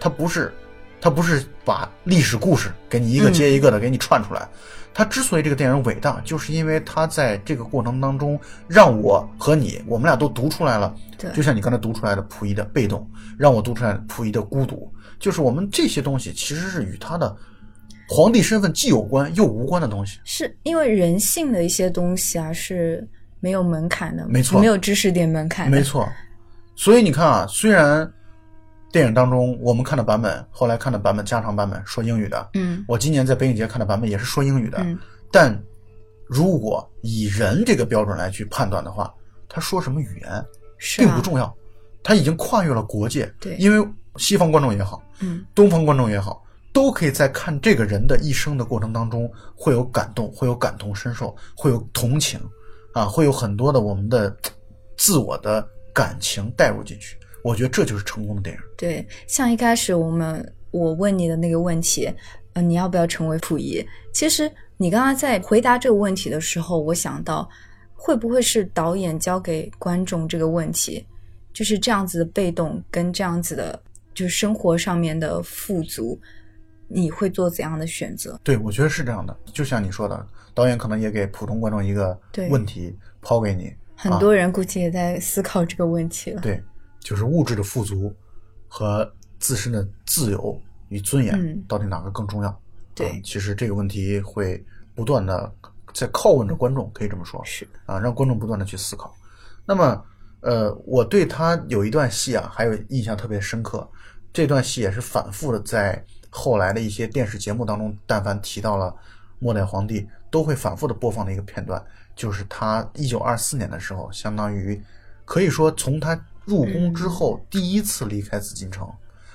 [0.00, 0.50] 它不是，
[0.98, 4.48] 它不是把历史故事给你一个嗯接一个的给你串出来。
[4.94, 13.06] 它之所以这个电影伟大，就是因为它在这个过程当中，让我和你，我们俩都读出来了对就像你刚才读出来的溥仪的被动，
[13.36, 17.34] 让我读出来溥仪的孤独，就是我们这些东西其实是与他的
[18.08, 20.18] 皇帝身份既有关又无关的东西。
[20.24, 23.06] 是因为人性的一些东西啊是
[23.40, 26.08] 没有门槛的，没错没有知识点门槛的，没错，
[26.74, 28.10] 所以你看啊，虽然
[28.92, 34.98] 电影当中我们看的版本，后来看的版本加长版本说英语的，嗯我今年在北影节看的版本也是说英语的，嗯
[35.30, 35.56] 但
[36.28, 39.12] 如果以人这个标准来去判断的话，
[39.48, 40.44] 他说什么语言
[40.96, 41.54] 并不，重要，
[42.02, 43.32] 他已经跨越了国界。
[43.38, 52.40] 对因为西方观众也好，嗯东方观众也好，都可以在看这个人的一生的过程当中，会有感动，会有感同身受，会有同情，
[52.92, 54.36] 啊，会有很多的我们的
[54.96, 57.16] 自我的感情带入进去。
[57.42, 58.62] 我觉得这就是成功的电影。
[58.76, 62.12] 对，像一开始我们我问你的那个问题，
[62.54, 63.86] 呃，你要不要成为溥仪？
[64.12, 67.48] 其实你刚刚在回答这个问题的时候，我想到
[67.94, 71.06] 会不会是导演交给观众这个问题，
[71.52, 73.80] 就是这样子的被动跟这样子的，
[74.16, 76.18] 就是生活上面的富足，
[76.88, 78.40] 你会做怎样的选择？
[78.42, 79.38] 对，我觉得是这样的。
[79.52, 86.40] 就像你说的，导演可能也给普通观众一个问题抛给你，很多人估计也在思考这个问题了。
[86.40, 86.62] 对，
[86.98, 88.10] 就是物质的富足
[88.68, 89.06] 和
[89.38, 92.60] 自身的自由与尊严，嗯到底哪个更重要？
[92.94, 95.52] 对啊其实这个问题会不断的
[95.92, 99.14] 在拷问着观众，可以这么说是，啊，让观众不断的去思考。
[99.66, 100.02] 那么
[100.40, 103.86] 呃，我对他有一段戏啊，还有印象特别深刻。
[104.36, 108.94] 这段戏也是反复的在后来的一些电视节目当中，但凡提到了
[109.38, 111.82] 末代皇帝，都会反复的播放的一个片段，
[112.14, 114.78] 就是他一九二四年的时候，相当于
[115.24, 118.86] 可以说从他入宫之后第一次离开紫禁城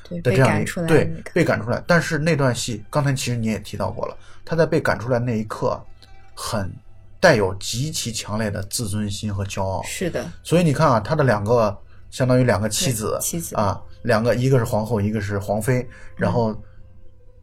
[0.08, 1.84] 对，的这样一对，被赶出来。
[1.88, 5.84] 但是那段戏，刚才其实你也提到过了，他在被赶出来那一刻，
[6.36, 6.72] 很
[7.20, 9.82] 带有极其强烈的自尊心和骄傲。
[9.82, 11.76] 是的，所以你看啊，他的两个
[12.12, 15.84] 相当于两个妻子，妻子啊，两个一个是皇后，一个是皇妃，
[16.16, 16.56] 然后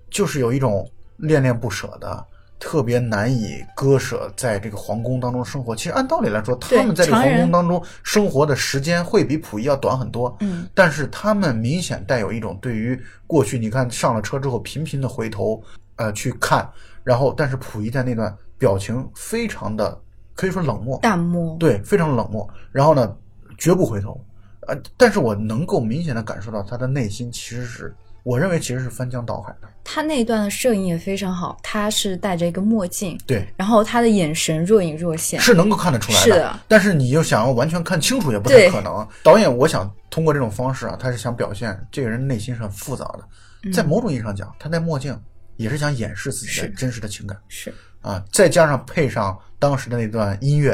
[0.09, 2.25] 就是有一种恋恋不舍的。
[2.61, 5.77] 特别难以割舍，在这个皇宫当中生活。
[5.77, 10.37] 其实按道理来说，他们在这个皇宫当中生活的时间会比溥仪要短很多。
[10.41, 15.63] 嗯，但是他们明显带有一种对于过去，你看上了车之后频频的回头，
[15.95, 16.69] 呃，去看，
[17.05, 19.97] 然后但是溥仪在那段表情非常的
[20.35, 23.17] 可以说冷漠，淡漠，对，非常冷漠，然后呢，
[23.57, 24.21] 绝不回头，
[24.69, 39.07] 呃，但是我能够明显的感受到他的内心其实是，我认为其实是翻江倒海的，他那一段的摄影也非常好，他是戴着一个墨镜，对，然后他的眼神若隐若现，是能够看得出来是的但是你又想要完全看清楚也不太可能。
[39.23, 45.19] 导演，我想通过这种方式啊，他是想表现这个人内心是很复杂的，在某种意义上讲，他戴墨镜
[45.57, 47.39] 也是想掩饰自己的真实的情感。
[47.49, 50.73] 是啊，再加上配上当时的那段音乐，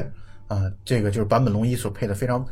[0.48, 2.44] 啊，这个就是坂本龙一所配的非常，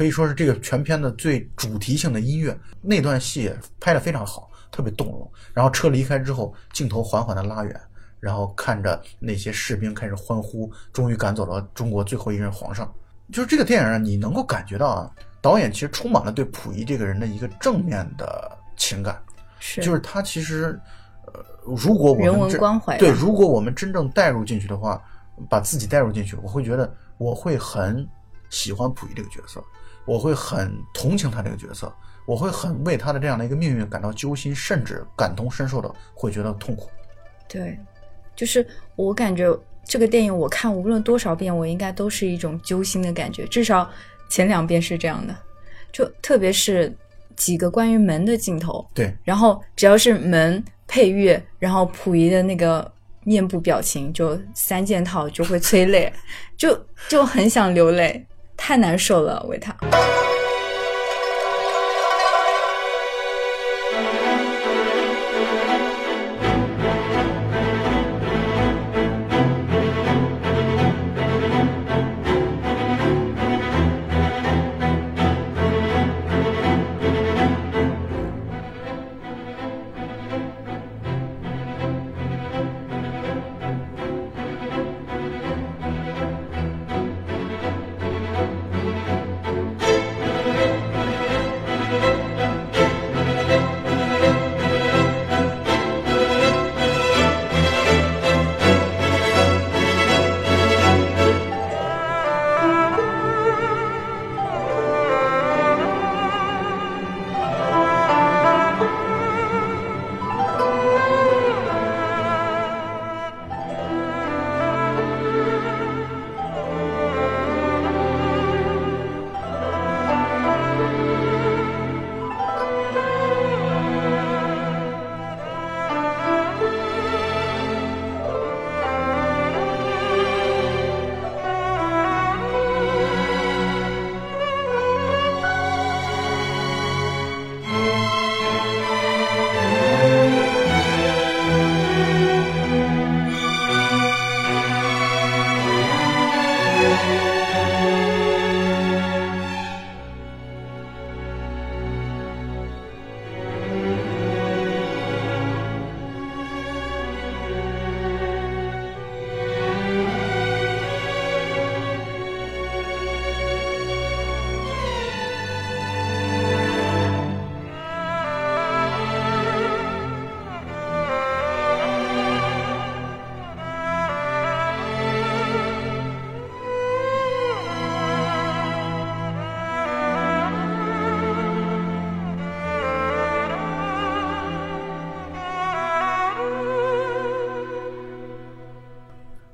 [0.00, 2.58] 可以说是这个全片的最主题性的音乐。
[2.80, 5.30] 那段戏拍得非常好，特别动容。
[5.52, 7.80] 然后车离开之后，镜头缓缓的拉远，
[8.18, 12.90] 然后看着那些士兵开始欢呼，终于赶走了中国最后一任皇上。
[13.30, 15.10] 就是这个电影啊，你能够感觉到啊，
[15.42, 19.22] 导演其实充满了对溥仪这个人的一个正面的情感。
[19.58, 20.80] 是，就是他其实，
[21.26, 24.98] 呃，如果我们人文关怀对，如果我们真正带入进去的话，
[25.50, 28.08] 把自己带入进去，我会觉得我会很
[28.48, 29.62] 喜欢溥仪这个角色，
[30.04, 31.92] 我会很同情他这个角色，
[32.26, 36.90] 我会很为他的这样的一个命运感到揪心，甚至感同身受的会觉得痛苦。
[37.48, 37.78] 对，
[38.36, 39.46] 就是我感觉
[39.84, 43.90] 这个电影我看无论多少遍，我应该都是一种揪心的感觉，至少
[44.28, 45.36] 前两遍是这样的，
[45.92, 46.94] 就特别是
[47.36, 52.90] 几个关于门的镜头，对，然后只要是门配乐，然后溥仪的那个
[53.24, 56.12] 面部表情就三件套就会催泪，
[56.56, 58.24] 就就很想流泪，
[58.60, 59.74] 太难受了，为他。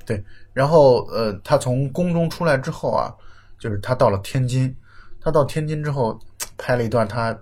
[0.07, 3.13] 对，然后呃，他从宫中出来之后啊，
[3.59, 4.73] 就是他到了天津，
[5.21, 6.17] 他到天津之后
[6.57, 7.37] 拍了一段他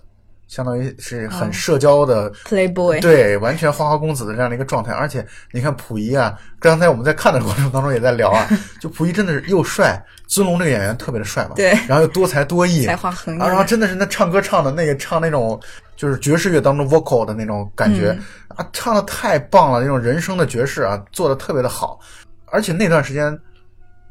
[0.48, 4.92] 相当于是很社交的 Playboy，对，完全花花公子的这样的一个状态。
[4.94, 8.48] 而且你看溥仪啊，刚才我们在看的过程当中也在聊啊，
[8.82, 15.60] 就溥仪真的是又帅，尊龙这个演员特别的帅嘛，对，然后又多才多艺， 才华横溢，然后真的是那唱歌唱的那个唱那种
[15.96, 18.16] 就是爵士乐当中 vocal 的那种感觉
[18.50, 22.00] 啊，唱的太棒了，那种人生的爵士啊，做的特别的好。
[22.48, 23.38] 而且那段时间，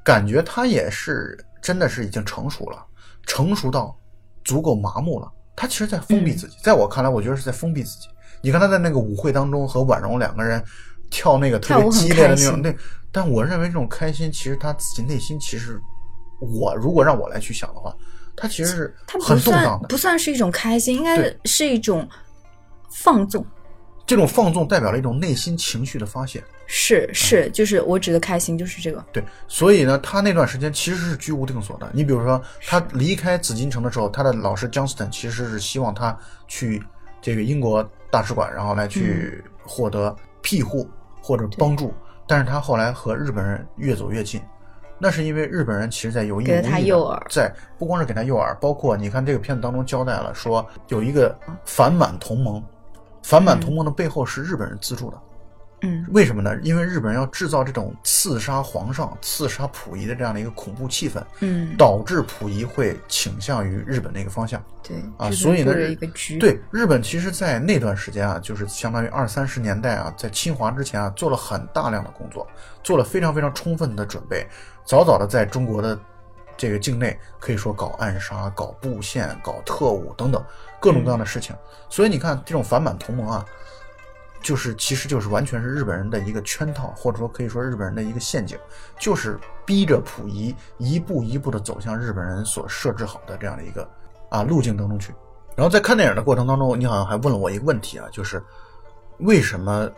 [0.04, 2.84] 感觉他也是真的是已经成熟了，
[3.26, 3.96] 成熟到
[4.44, 5.30] 足够麻木了。
[5.56, 8.08] 他其实在封闭自己，在我看来，我觉得是在封闭自己。
[8.42, 10.62] 你看他在那个舞会当中和婉容两个人
[11.10, 12.74] 跳那个特别激烈的那种，那
[13.12, 15.80] 但我认为这种开心，其实他自己内心其实，
[16.40, 17.94] 我如果让我来去想的话，
[18.36, 22.06] 他其实是很动荡的，不算是一种开心，应该是一种
[22.90, 23.46] 放纵。
[24.06, 26.42] 这种放纵代表了一种内心情绪的发泄。
[26.66, 29.04] 是是，就是我指的开心就是这个。
[29.12, 31.88] 对，所以呢，他那段时间其实是居无定所的。
[31.92, 36.82] 你比如说，他离开紫禁城的时候，他的老师 Johnston 其实是希望他去
[37.20, 40.88] 这个英国大使馆，然后来去获得庇护
[41.20, 41.92] 或者帮助。
[42.26, 44.40] 但是他后来和日本人越走越近，
[44.98, 46.92] 那是因为日本人其实在有意无意
[47.28, 52.64] 在不光是给他诱饵，包括你看这个片子当中交代了，说有一个反满同盟，
[53.24, 55.20] 反满同盟的背后是日本人资助的。
[55.80, 56.56] 嗯，为什么呢？
[56.62, 64.62] 因为日本人要制造这种刺杀皇上、刺杀溥仪的这样的一个恐怖气氛，嗯，导致溥仪会倾向于日本那个方向。
[64.82, 65.74] 对啊，所以呢，
[66.38, 72.46] 对日本其实，在那段时间啊，就是相当于二三十年代啊，在侵华之前啊，做了很大量的工作，
[72.82, 74.46] 做了非常非常充分的准备，
[74.86, 75.98] 早早的在中国的
[76.56, 80.42] 这个境内可以说搞暗杀、搞布线、搞特务等等
[80.80, 81.54] 各种各样的事情。
[81.88, 83.44] 所以你看，这种反满同盟啊。
[84.42, 88.58] 就是，其实就是完全是日本人的一个圈套，或者说可以说日本人的一个陷阱，
[88.98, 93.88] 就是逼着溥仪一步一步的走向日本人所设置好的这样的一个
[94.28, 95.14] 啊路径当中去。
[95.56, 98.44] 然后在看电影的过程当中，你好像还问了我一个问题啊，就是
[99.20, 99.90] 为什么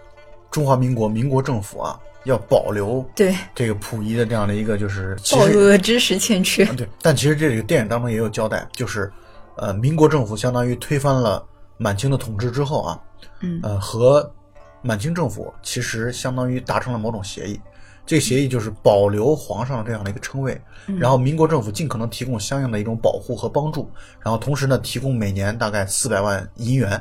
[0.56, 3.36] 中华民国民国政府啊要保留对。
[3.54, 6.64] 这个溥仪的这样的一个就是暴露的知识欠缺？
[6.72, 9.12] 对，但其实这个电影当中也有交代，就是
[9.56, 11.44] 呃，民国政府相当于推翻了
[11.76, 12.98] 满清的统治之后啊，
[13.40, 13.60] 嗯。
[13.62, 14.32] 呃和
[14.80, 17.60] 满清政府其实相当于达成了某种协议，
[18.06, 20.58] 这个协议就是保留皇上这样的一个称谓，
[20.98, 23.90] 然后民国政府尽可能提供相应的一种保护和帮助，
[24.20, 26.98] 然后同时呢提供每年大概四百万银元，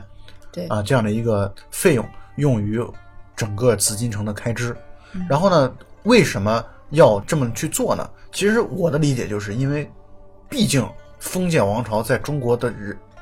[0.52, 0.68] 对。
[0.68, 2.86] 啊这样的一个费用用于
[3.36, 4.76] 整个紫禁城的开支。
[5.30, 5.72] 然后呢，
[6.04, 8.10] 为什么要这么去做呢？
[8.32, 9.90] 其实我的理解就是因为，
[10.50, 10.88] 毕竟
[11.20, 12.74] 封建王朝在中国的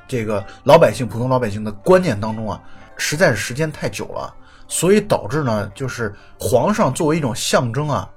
[0.08, 2.62] 这个老百姓、普通老百姓的观念当中啊，
[2.98, 4.34] 实在是时间太久了。
[4.68, 8.10] 所以导致呢，就是皇上作为一种象征啊，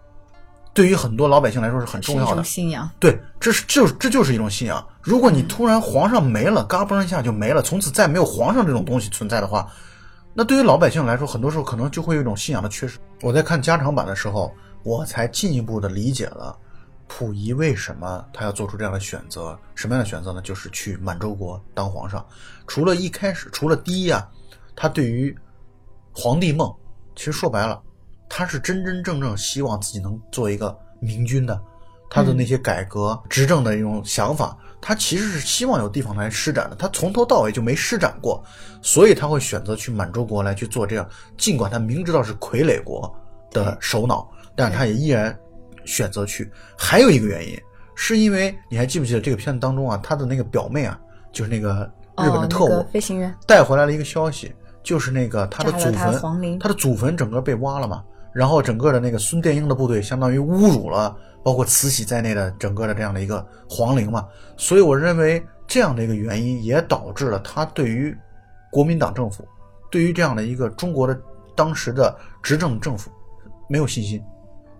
[0.72, 2.88] 对于很多老百姓来说是很重要的信仰。
[2.98, 4.82] 对，这是就这就是一种信仰。
[5.02, 9.68] 如果你突然皇上没了，嘎嘣一下就没了，从此再没有皇上这种东西存在的话，
[10.38, 12.98] 那对于老百姓来说，很多时候可能就会有一种信仰的缺失。
[13.22, 16.54] 我在看加长版的时候，我才进一步的理解了
[17.08, 19.58] 溥仪为什么他要做出这样的选择。
[19.74, 20.42] 什么样的选择呢？
[20.42, 22.22] 就是去满洲国当皇上。
[22.66, 24.28] 除了一开始，除了第一啊，
[24.76, 25.34] 他对于
[26.12, 26.70] 皇帝梦，
[27.14, 27.82] 其实说白了，
[28.28, 31.58] 他是真真正正希望自己能做一个明君的，
[32.10, 38.42] 他的那些改革执政的一种想法，他其实是希望有地方来施展的，他从头到尾就没施展过，
[38.82, 43.12] 所以他会选择去满洲国来去做这样，尽管他明知道是傀儡国
[43.50, 45.36] 的首脑，但是他也依然
[45.84, 46.50] 选择去。
[46.76, 47.58] 还有一个原因，
[47.94, 50.98] 是因为你还记不记得这个片子当中啊，他的那个表妹啊，
[51.32, 54.54] 就是那个日本的特务飞行员带回来了一个消息。
[54.82, 64.26] 就是那个他的祖坟，他的祖坟整个被挖了嘛，然后整个的那个孙殿英的部队相当于侮辱了包括慈禧在内的整个的这样的一个皇陵嘛，
[64.56, 68.12] 所以我认为这样的一个原因也导致了他对于
[68.68, 69.46] 国民党政府，
[69.88, 71.16] 对于这样的一个中国的
[71.54, 73.12] 当时的执政政府
[73.68, 74.20] 没有信心，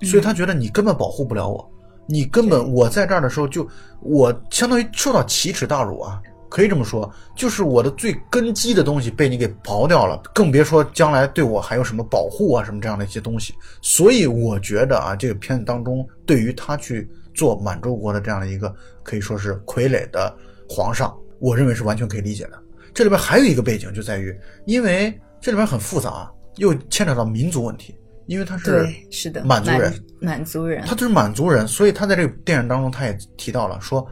[0.03, 1.71] 所以他觉得你根本保护不了我，
[2.05, 3.65] 你根本我在这儿的时候就
[4.01, 6.21] 我相当于受到奇耻大辱啊。
[6.49, 13.55] 可以这么说，就是我的最根基的东西被你给刨掉了，更别说将来对我还有什么保护啊，什么这样的一些东西。
[13.83, 20.35] 所以我觉得啊，这个片子当中对于他去做满洲国的这样的一个可以说是傀儡的
[20.69, 22.53] 皇上，我认为是完全可以理解的。
[22.95, 24.35] 这里边还有一个背景就在于，
[24.65, 27.95] 因为这里边很复杂，又牵扯到民族问题，
[28.27, 34.07] 因为他是是的满族人，满族人，他就是满族人，所以他在这个电影当中他也提到了说，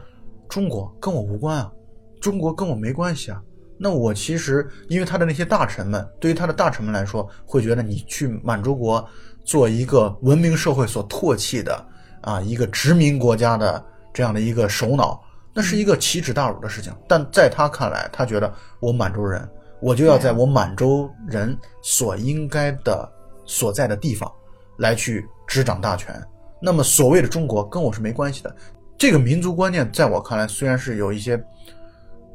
[0.47, 1.71] 中国跟我无关啊。
[2.25, 3.39] 中国跟我没关系啊，
[3.77, 9.07] 那我其实因为他的那些大臣们，对于他的大臣们来说，会觉得你去满洲国
[9.43, 11.85] 做一个文明社会所唾弃的
[12.21, 15.21] 啊一个殖民国家的这样的一个首脑，
[15.53, 16.91] 那是一个奇耻大辱的事情。
[17.07, 19.47] 但在他看来，他觉得我满洲人，
[19.79, 23.07] 我就要在我满洲人所应该的
[23.45, 24.27] 所在的地方
[24.79, 26.19] 来去执掌大权。
[26.59, 28.55] 那么所谓的中国跟我是没关系的。
[28.97, 31.39] 这个民族观念在我看来虽然是有一些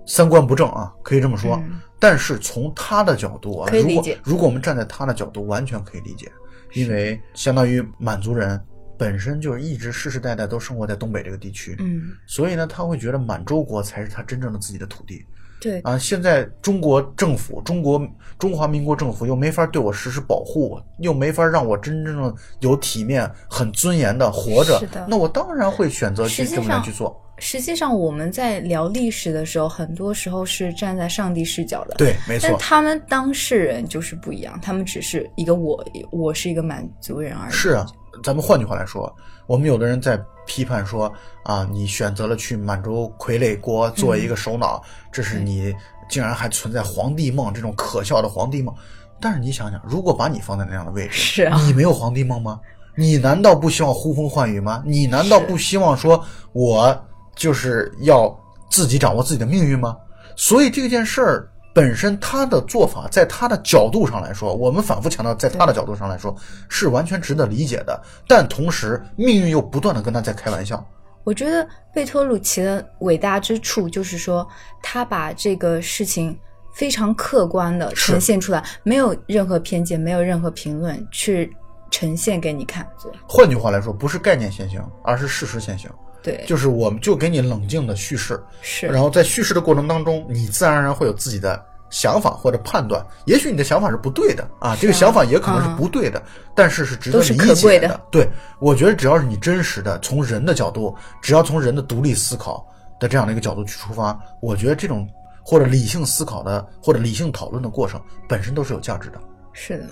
[0.07, 1.80] 三观不正啊，可以这么说，嗯。
[1.98, 6.32] 但是从他的角度啊，如果如果我们站在他的角度，完全可以理解，
[6.72, 8.59] 因为相当于满族人
[8.96, 15.24] 本身就是一直世世代代都生活在东北这个地区，嗯，所以呢，他会觉得满洲国才是他真正的自己的土地
[15.61, 15.98] 对，啊。
[15.98, 18.00] 现在中国政府、中国
[18.38, 27.14] 中华民国政府又没法对我实施保护，又没法让我真正的有体面、很尊严的活着是的，那我当然会选择去这么样去做。
[27.42, 31.94] 实际上我们在聊历史的时候，很多时候是站在上帝视角的。。
[31.96, 35.82] 对，没错，但他们当事人就是不一样，他们只是一个我，
[36.12, 37.52] 我是一个满族人而已。
[37.52, 37.86] 是啊，
[38.22, 39.11] 咱们换句话来说，
[39.51, 44.80] 我们有的人在批判说啊，你选择了去满洲傀儡国做一个首脑，
[45.11, 45.74] 这是你
[46.09, 48.72] 竟然还存在皇帝梦这种可笑的皇帝梦。
[49.20, 52.61] 但是你想想，如果把你放在那样的位置，是啊你没有皇帝梦吗？
[52.94, 54.84] 你难道不希望呼风唤雨吗？
[54.86, 58.32] 你难道不希望说我就是要
[58.70, 59.96] 自己掌握自己的命运吗？
[60.36, 66.34] 所以这件事儿本身，他的做法，在他的角度上来说，我们反复强调，在他的角度上来说
[66.68, 68.02] 是完全值得理解的。
[68.26, 70.84] 但同时，命运又不断的跟他在开玩笑。
[71.22, 74.46] 我觉得贝托鲁奇的伟大之处就是说，
[74.82, 76.36] 他把这个事情
[76.74, 81.54] 非常客观的呈现出来，没有任何偏见，没有任何评论，去
[81.90, 82.88] 呈现给你看。
[83.28, 85.90] 换句话来说，不是概念先行，而是事实先行。
[86.22, 93.04] 对，就是我们就给你冷静的叙事，是，然后在叙事的过程当中，你自然而然会有自己的想法或者判断。
[93.24, 96.22] 也许你的想法是不对的啊，这个想法也可能是不对的，
[96.54, 98.00] 但是是值得都是理解可贵的。
[98.10, 98.28] 对，
[98.60, 102.66] 我觉得只要是你真实的从人的角度，只要从人的独立思考
[102.98, 105.08] 的这样的一个角度去出发，我觉得这种
[105.42, 109.18] 或者理性思考的或者理性讨论的过程本身都是有价值的。
[109.52, 109.86] 是的，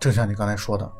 [0.00, 0.90] 正像你刚才说的，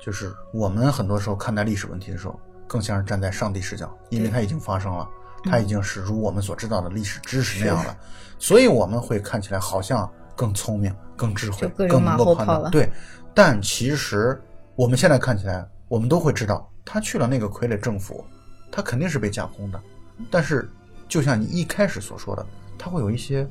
[0.00, 2.38] 就是我们很多时候看待历史问题的时候，
[2.70, 5.08] 更像是站在上帝视角，因为它已经发生了，
[5.42, 7.96] 它已经是如我们所知道的历史知识那样了，
[8.38, 12.70] 所以我们会看起来好像更聪明、更智慧更能够判断。
[12.70, 12.88] 对，
[13.34, 14.40] 但其实
[14.76, 18.24] 我们现在看起来，我们都会知道，他去了那个傀儡政府，
[18.70, 19.82] 他肯定是被架空的。
[20.30, 20.70] 但是，
[21.08, 22.46] 就像你一开始所说的，
[22.78, 23.44] 他会有一些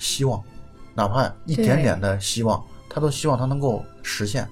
[0.00, 0.42] 希望，
[0.96, 4.48] 哪怕一点点的希望，他都希望他能够实现。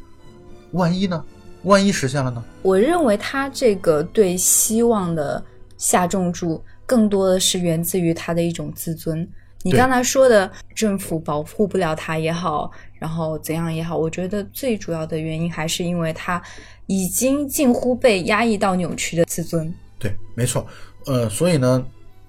[0.70, 1.24] 万一呢？
[1.66, 2.42] 万一实现了呢？
[2.62, 5.44] 我认为他这个对希望的
[5.76, 9.28] 下重注，更多的是源自于他的一种自尊。
[9.62, 16.40] 你刚才说的政府保护不了他也好，然后怎样也好，我觉得最主要的原因还是因为他
[16.86, 19.72] 已经近乎被压抑到扭曲的自尊。
[19.98, 20.64] 对，没错。
[21.06, 21.84] 呃，所以呢，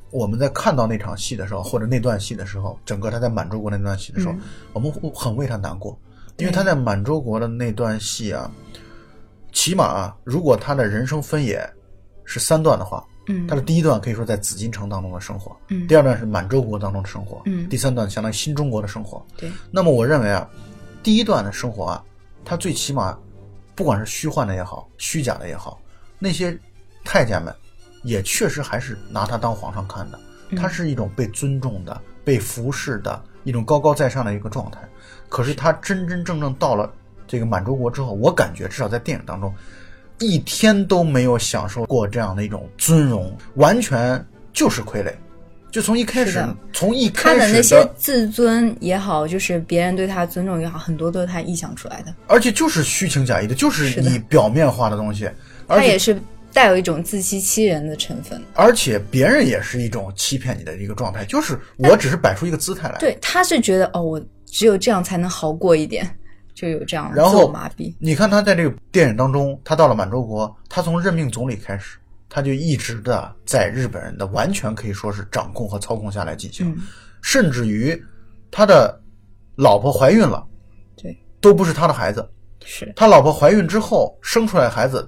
[0.09, 4.39] 我们在看到那场戏的时候，或者那段戏的时候，整个他在满洲国那段戏的时候，嗯
[4.73, 5.95] 我们会很为他难过，
[6.37, 8.49] 因为他在满洲国的那段戏啊，
[9.57, 11.67] 起码啊，如果他的人生分野
[12.25, 13.47] 是三段的话，嗯。
[13.47, 15.87] 他的第一段可以说在紫禁城当中的生活，嗯。
[15.87, 17.67] 第二段是满洲国当中的生活，嗯。
[17.67, 19.25] 第三段相当于新中国的生活。
[19.35, 20.47] 对，那么我认为啊，
[21.01, 22.03] 第一段的生活啊，
[22.45, 23.17] 他最起码，
[23.73, 25.81] 不管是虚幻的也好，虚假的也好，
[26.19, 26.55] 那些
[27.03, 27.51] 太监们
[28.03, 30.55] 也确实还是拿他当皇上看的，嗯。
[30.55, 34.79] 他是一种被尊重的、被服侍的一种高高在上的一个状态。
[35.29, 36.93] 可是他真真正正到了
[37.27, 39.53] 这个满洲国之后，我感觉至少在电影当中，
[40.19, 45.13] 一天都没有享受过这样的一种尊荣，完全就是傀儡。
[45.69, 52.15] 就从一开始，从一开始的那些自尊也好，就是别人对他尊重也好，很多都是他臆想出来的。
[52.25, 55.29] 而且就是虚情假意的，就是你表面化的东西，
[55.67, 56.19] 而且他也是
[56.53, 58.41] 带有一种自欺欺人的成分。
[58.53, 62.97] 而且别人也是一种欺骗你的一个状态，就是我只是摆出一个姿态来。
[62.97, 66.09] 对，他是觉得哦，我只有这样才能好过一点，
[66.57, 67.93] 就有这样然后麻痹。
[67.99, 76.77] 你看他在这个电影当中，他到了满洲国，他从任命总理开始，他就一直的在日本人的完全可以说是掌控和操控下来进行，嗯，
[77.21, 77.95] 甚至于
[78.49, 78.99] 他的
[79.55, 80.43] 老婆怀孕了，
[80.95, 82.27] 对，都不是他的孩子。
[82.65, 82.91] 是。
[82.95, 85.07] 他老婆怀孕之后生出来的孩子，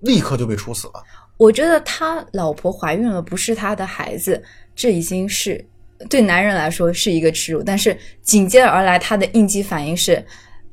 [0.00, 0.94] 立刻就被处死了。
[1.36, 4.42] 我觉得他老婆怀孕了，不是他的孩子，
[4.74, 5.62] 这已经是
[6.08, 7.62] 对男人来说是一个耻辱。
[7.62, 10.24] 但是紧接着而来，他的应激反应是，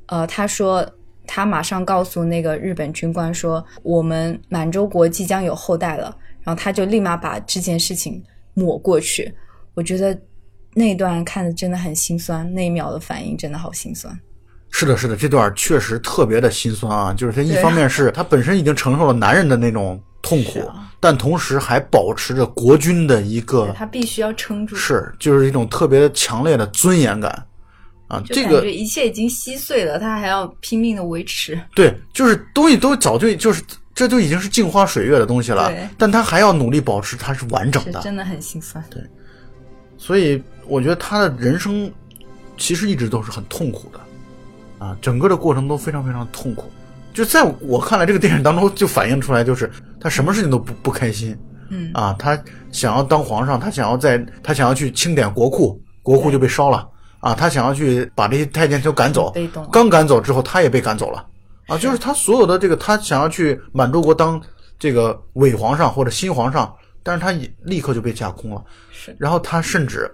[0.07, 0.87] 呃，他说
[1.25, 8.21] 他马上告诉那个日本军官说，我们满洲国即将有后代了，然后他就立马把这件事情
[8.53, 9.33] 抹过去。
[9.73, 10.15] 我觉得
[10.73, 14.17] 那一段看的真的很心酸，那一秒的反应真的好心酸。
[14.69, 17.13] 是的，是的，这段确实特别的心酸啊！
[17.13, 27.45] 就是他一方面是他本身已经承受了男人的那种痛苦，啊但同时还保持着国军的一个他必须要撑住，是，就是一种特别强烈的尊严感
[28.07, 28.19] 啊。
[28.21, 31.59] 就这个一切已经稀碎了，他还要拼命的维持。
[31.75, 33.63] 对，就是东西都早就就是
[33.95, 38.01] 这就已经是镜花水月的东西了，但他还要努力保持它是完整的。
[38.01, 38.83] 真的很心酸。
[38.89, 39.01] 对
[39.97, 41.89] 所以我觉得他的人生
[42.57, 46.69] 其实一直都是很痛苦的，啊，整个的过程都非常非常痛苦。
[47.13, 51.37] 就在我看来，这个电影当中就反映出来，就是他什么事情都不不开心
[51.69, 52.37] 嗯，啊，他
[52.71, 56.89] 想要当皇上，他想要在他想要去清点国库，国库就被烧了
[57.23, 61.25] 啊，他想要去把这些太监都赶走被动啊，刚赶走之后，他也被赶走了
[61.67, 64.39] 啊，就是他所有的这个，他想要去满洲国当
[64.77, 68.61] 这个伪皇上或者新皇上，但是他也立刻就被架空了。
[68.91, 70.13] 是然后他甚至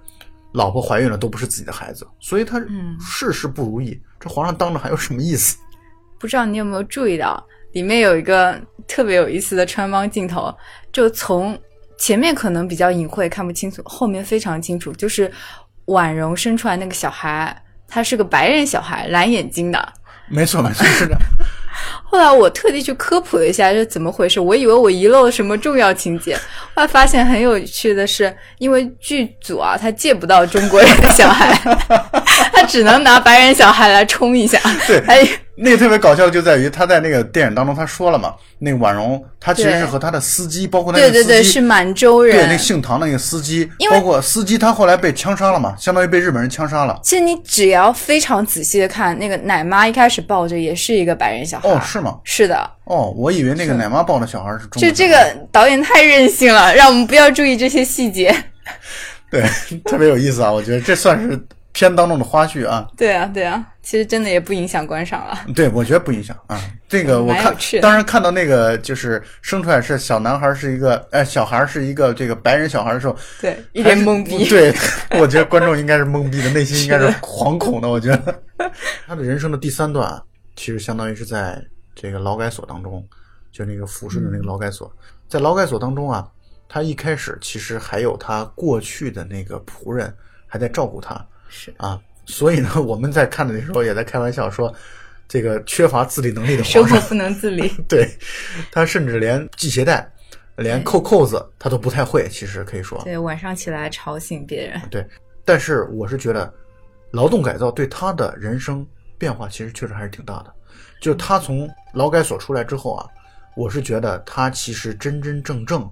[0.53, 3.99] 老婆怀孕了都不是自己的孩子，所以他嗯事事不如意。
[4.19, 5.57] 这皇上当着还有什么意思？
[6.19, 10.53] 不知道你有没有注意到，里面有一个特别有意思的穿帮镜头，
[10.91, 11.59] 就从
[11.97, 15.31] 前面可能比较隐晦看不清楚，后面非常清楚，就是
[15.89, 17.55] 婉容生出来那个小孩，
[17.87, 19.93] 他是个白人小孩，蓝眼睛的。
[20.27, 21.17] 没错，没错，是的。
[22.03, 24.39] 后来我特地去科普了一下，这怎么回事？
[24.39, 26.35] 我以为我遗漏了什么重要情节，
[26.73, 31.53] 后来发现很有趣的是，因为剧组啊，他借不到中国人的小孩，
[32.51, 34.59] 他只能拿白人小孩来冲一下。
[34.85, 35.27] 对还有
[35.61, 42.47] 那个特别搞笑就在于他在那个电影当中他说了嘛，那个婉容他其实是和他的司机，包括那对对对，个司机，是满洲人对。
[42.47, 46.97] 那姓唐的那个司机，包括司机他后来被枪杀了嘛，相当于被日本人枪杀了。
[47.03, 51.69] 其实你只要非常仔细的看，那个奶妈一开始抱着也是一个白人小孩。
[51.69, 52.17] 哦，是吗？
[52.23, 54.91] 是的，哦，我以为那个奶妈抱的小孩是中国就。
[54.91, 58.33] 这个导演太任性了，让我们不要注意这些细节。
[59.29, 59.43] 对，
[59.83, 60.51] 特别有意思啊！
[60.51, 61.39] 我觉得这算是
[61.71, 62.87] 片当中的花絮啊。
[62.97, 65.45] 对啊，对啊，其实真的也不影响观赏了。
[65.55, 66.59] 对，我觉得不影响啊。
[66.87, 74.49] 这个我看当然看到那个就是生出来是小男孩是一个，呃，小孩是一个这个白人小孩的时候，对，一脸懵逼。
[74.49, 74.73] 对，
[75.19, 77.87] 我觉得观众应该是懵逼的，内心应该是惶恐的。
[77.87, 78.43] 我觉得
[79.05, 80.21] 他的人生的第三段啊，
[80.55, 81.61] 其实相当于是在
[81.95, 83.07] 这个劳改所当中，
[83.51, 84.91] 就那个抚顺的那个劳改所，
[85.27, 86.27] 在劳改所当中啊，
[86.67, 90.11] 他一开始其实还有他过去的那个仆人
[90.47, 91.13] 还在照顾他，
[91.49, 94.73] 是啊，所以呢，我们在看的时候也在开玩笑说，
[95.27, 97.67] 这个缺乏自理能力的生皇上，活不能自理。
[97.89, 98.07] 对
[98.71, 100.09] 他甚至连系鞋带、
[100.55, 104.79] 连扣扣子他都不太会，其实可以说对，晚上起来吵醒别人。
[104.89, 105.05] 对。
[105.43, 106.53] 但是我是觉得，
[107.09, 108.85] 劳动改造对他的人生
[109.17, 110.53] 变化其实确实还是挺大的。
[111.01, 113.07] 就他从劳改所出来之后啊，
[113.55, 115.89] 我是觉得他其实真真正正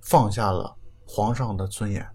[0.00, 0.74] 放下了
[1.06, 2.06] 皇上的尊严，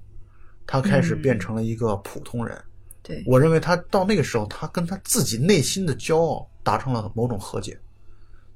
[0.74, 2.60] 他开始嗯变成了一个普通人。
[3.04, 7.78] 对，我认为他到那个时候，他跟他自己内心的骄傲达成了某种和解。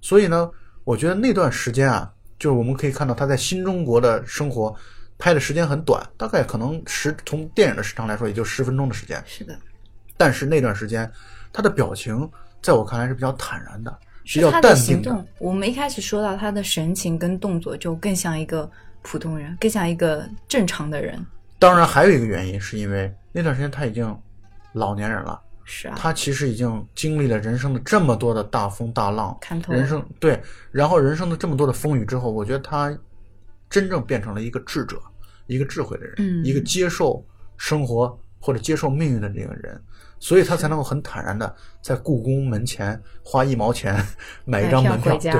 [0.02, 0.50] 所以呢，
[0.84, 4.76] 我觉得那段时间啊，就是我们可以看到他在新中国的生活
[5.20, 9.24] 拍的时间很短，大概可能十从电影的时长来说，也就十分钟的时间。
[9.28, 9.56] 是的，
[10.18, 11.12] 但是那段时间，
[11.54, 12.28] 他的表情
[12.64, 15.04] 在我看来是比较坦然的，比较淡定。
[15.38, 18.68] 我们一开始说到他的神情跟动作，就更像一个
[19.04, 21.24] 普通人，更像一个正常的人。
[21.60, 24.18] 当然，还有一个原因是因为那段时间他已经
[24.74, 25.42] 老年人了。
[25.70, 30.42] 是啊，他其实已经经历了人生的这么多的大风大浪，看透人生对，
[30.72, 32.98] 然后人生的这么多的风雨之后，我觉得他
[33.70, 34.98] 真正变成了一个智者，
[35.46, 37.22] 一个智慧的人，嗯一个接受
[37.58, 39.78] 生活或者接受命运的这个人，
[40.20, 44.02] 所以他才能够很坦然的在故宫门前花一毛钱
[44.46, 45.34] 买一张门票，对，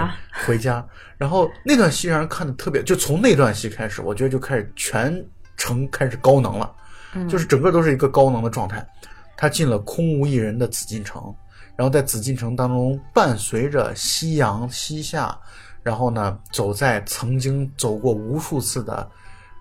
[0.46, 0.86] 回家。
[1.18, 5.26] 然后那段戏让人看的特别，就从那段戏开始，我觉得就开始全
[5.58, 6.74] 程开始高能了。
[7.14, 8.88] 嗯就是整个都是一个高能的状态。
[9.36, 11.34] 他进了空无一人的紫禁城，
[11.76, 15.40] 然后在紫禁城当中伴随着夕阳西下，
[15.84, 19.08] 然后呢走在曾经走过无数次的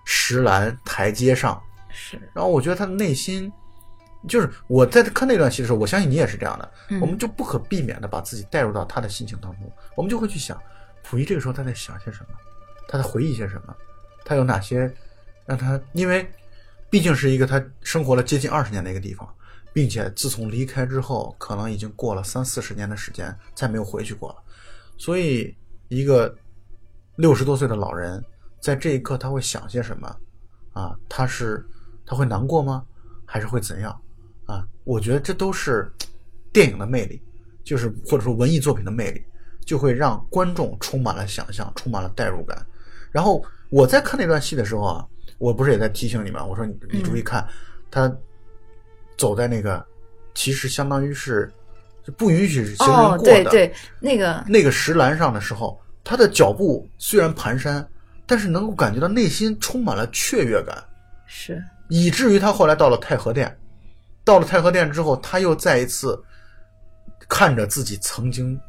[0.03, 3.51] 石栏台阶上，是，然后我觉得他的内心，
[4.27, 10.59] 就是我在看那段戏的时候，我相信你也是这样的，嗯我们就不可避免的把自己带入到他的心情当中，我们就会去想，
[11.03, 12.29] 溥仪这个时候他在想些什么，
[12.87, 13.75] 他在回忆些什么，
[14.25, 14.91] 他有哪些
[15.47, 16.29] 让他，因为
[16.89, 19.27] 毕竟是一个他生活了接近二十年的一个地方，
[19.73, 24.35] 并且自从离开之后，可能已经过了三四十年的时间，再没有回去过了，
[24.97, 25.55] 所以
[25.87, 26.35] 一个
[27.15, 28.23] 六十多岁的老人，
[28.61, 30.15] 在这一刻他会想些什么？
[30.73, 31.65] 啊，他是
[32.05, 32.85] 他会难过吗？
[33.25, 33.91] 还是会怎样？
[34.45, 35.91] 啊，我觉得这都是
[36.53, 37.21] 电影的魅力，
[37.63, 39.23] 就是或者说文艺作品的魅力，
[39.65, 42.65] 就会让观众充满了想象，充满了代入感。
[43.11, 45.05] 然后我在看那段戏的时候啊，
[45.37, 46.43] 我不是也在提醒你吗？
[46.43, 47.47] 我说你你注意看，
[47.91, 48.11] 他
[49.17, 49.85] 走在那个
[50.33, 51.51] 其实相当于是
[52.03, 57.85] 就不允许行人哦，过的、对对，那个那个石栏上的时候，他的脚步虽然蹒跚，
[58.25, 60.83] 但是能够感觉到内心充满了雀跃感，
[61.25, 63.55] 是以至于他后来到了太和殿，
[64.23, 66.19] 到了太和殿之后，他又再一次
[67.29, 68.59] 看着自己曾经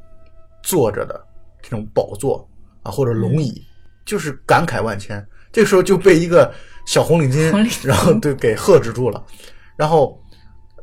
[0.62, 1.18] 坐着的
[1.62, 2.48] 这种宝座
[2.82, 3.64] 啊，或者龙椅，
[4.04, 5.26] 就是感慨万千。
[5.52, 6.52] 这个时候就被一个
[6.86, 9.24] 小红领巾红领，巾然后对给喝止住了。
[9.76, 10.20] 然后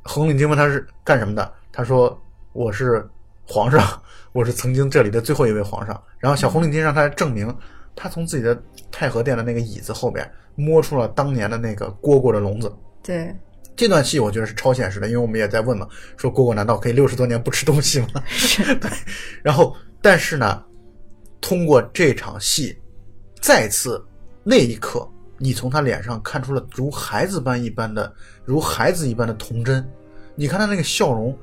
[0.04, 2.18] 红领巾问他是干什么的，他说
[2.54, 3.08] 我是
[3.48, 4.02] 皇上，
[4.34, 6.02] 我是曾经这里的最后一位皇上。
[6.20, 7.56] 然后小红领巾让他证明，
[7.96, 8.60] 他从自己的
[8.92, 12.74] 太和殿的那个椅子后边摸出了当年的那个蝈蝈的笼子。
[13.04, 13.36] 对，
[13.76, 15.88] 这段戏我觉得是超现实的，因为我们也在问嘛，
[16.18, 18.08] 说蝈蝈难道可以六十多年不吃东西吗？
[18.82, 18.90] 对。
[19.44, 20.64] 然后，但是呢，
[21.42, 22.76] 通过这场戏，
[23.42, 24.04] 再次
[24.48, 28.14] 那一刻，你从他脸上看出了如孩子般一般的，
[28.46, 29.84] 如孩子一般的童真。
[30.36, 31.36] 你看他那个笑容，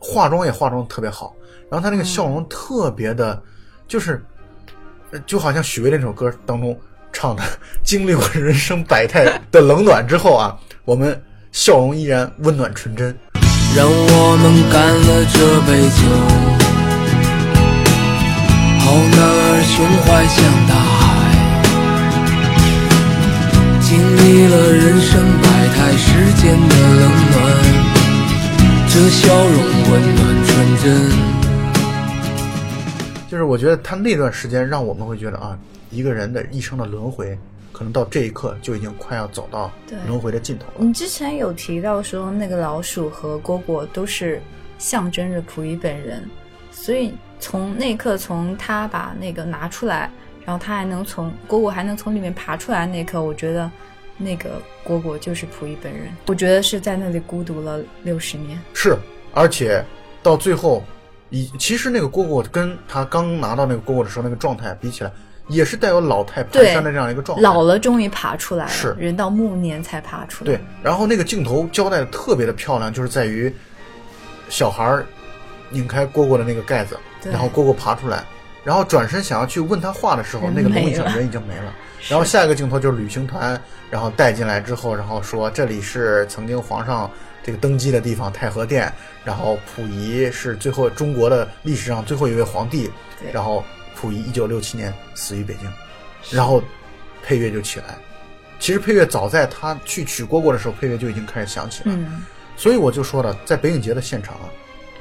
[0.00, 1.32] 化妆也化妆得特别好，
[1.70, 3.40] 然后他那个笑容特别的，
[3.86, 4.20] 就是，
[5.12, 6.76] 呃就好像许巍那首歌当中
[7.12, 7.42] 唱的，
[7.84, 13.16] 经历过人生百态的冷暖之后啊，我们笑容依然温暖纯真。
[13.76, 16.00] 让我们干了这杯酒，
[18.80, 20.74] 好男儿胸怀像大
[24.30, 27.40] 历了人生百态世间的冷暖，
[28.86, 29.56] 这笑容
[29.90, 30.86] 温暖纯真。
[33.26, 35.58] 就是我觉得他那段时间让我们会觉得啊，
[35.90, 37.38] 一个人的一生的轮回，
[37.72, 39.72] 可能到这一刻就已经快要走到
[40.06, 40.74] 轮回的尽头了。
[40.76, 44.42] 你之前有提到说那个老鼠和蝈蝈都是
[44.76, 46.22] 象征着溥仪本人，
[46.70, 50.10] 所以从那一刻，从他把那个拿出来，
[50.44, 53.70] 然后他还能从蝈蝈还能从里面爬出来那一刻，我觉得
[54.18, 56.08] 那个蝈蝈就是溥仪本人。
[56.26, 58.60] 我觉得是在那里孤独了六十年。
[58.74, 58.96] 是，
[59.32, 59.82] 而且
[60.22, 60.84] 到最后，
[61.30, 65.12] 以其实那个蝈蝈跟他刚拿到那个蝈蝈的时候那个状态比起来，
[65.46, 67.42] 也是带有老态蹒对跚的这样一个状态。
[67.42, 70.50] 老了终于爬出来了，是人到暮年才爬出来。
[70.50, 73.54] 对，然后那个镜头交代的特别的漂亮，就是在于
[74.48, 75.06] 小孩儿
[75.70, 78.24] 拧开蝈蝈的那个盖子，然后蝈蝈爬出来，
[78.64, 81.72] 然后转身想要去问他话的时候，那个龙椅上人已经没了。
[82.08, 87.10] 然后下一个镜头就是旅行团，然后带进来之后，然后说这里是曾经皇上
[87.42, 88.92] 这个登基的地方太和殿，
[89.24, 92.90] 然后溥仪是最后中国的历史上最后一位皇帝，
[93.32, 93.64] 然后
[93.96, 95.72] 溥仪一九六七年死于北京，
[96.30, 96.62] 然后
[97.22, 97.96] 配乐就起来。
[98.60, 101.92] 其实配乐早在他去取蝈蝈的时候，配乐就已经开始响起了。
[101.94, 102.24] 嗯，
[102.56, 104.50] 所以我就说了，在北影节的现场啊，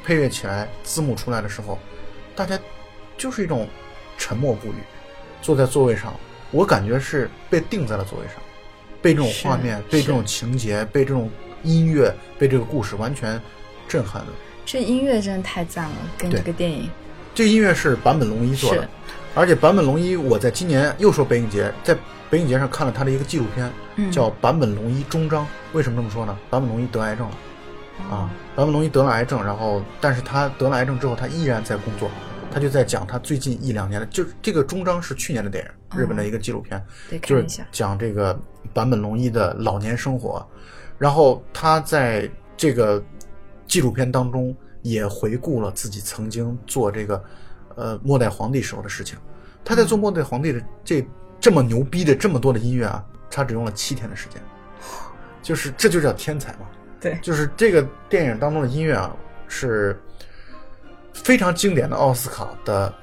[0.06, 1.80] 配乐起来，字幕出来的时候，
[2.36, 2.58] 大家
[3.18, 3.68] 就是一种
[4.16, 4.76] 沉默不语，
[5.42, 6.14] 坐在座位上，
[6.52, 8.36] 我感觉是被定在了座位上，
[9.02, 11.30] 被这种画面、被这种情节、被这种
[11.64, 13.40] 音乐、被这个故事完全
[13.88, 14.28] 震撼了。
[14.66, 16.90] 这音乐真的太赞了，跟这个电影
[17.34, 18.90] 这音乐是坂本龙一做的，
[19.36, 21.96] 而且坂本龙一，我在今年又说北影节，在
[22.30, 25.44] 北影节上看了他的一个纪录片，嗯叫《坂本龙一终章》。
[25.74, 26.38] 为什么这么说呢？
[26.50, 27.36] 坂本龙一得癌症了。
[28.12, 32.12] 啊，坂本龙一得了癌症，然后但是他得了癌症之后，他依然在工作，
[32.52, 37.46] 他就在讲他最近一两年的，就是这个终章是去年的电影，日本的一个纪录片，得就是。
[37.72, 38.38] 讲这个
[38.74, 40.46] 坂本龙一的老年生活，
[40.98, 43.04] 然后他在这个
[43.68, 47.24] 纪录片当中也回顾了自己曾经做这个
[47.76, 49.18] 呃末代皇帝时候的事情。
[49.64, 51.06] 他在做末代皇帝的这
[51.40, 54.42] 这么牛逼的这么多的音乐啊，他只用了七天的时间，
[55.44, 56.60] 就是这就叫天才嘛。
[57.00, 59.16] 对，就是这个电影当中的音乐啊，
[59.48, 60.02] 是
[61.24, 62.94] 非常经典的奥斯卡的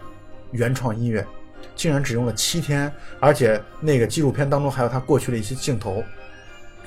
[0.53, 1.27] 原创音乐，
[1.75, 2.91] 竟然只用了七天，
[3.21, 6.03] 而且那个纪录片当中还有他过去的一些镜头，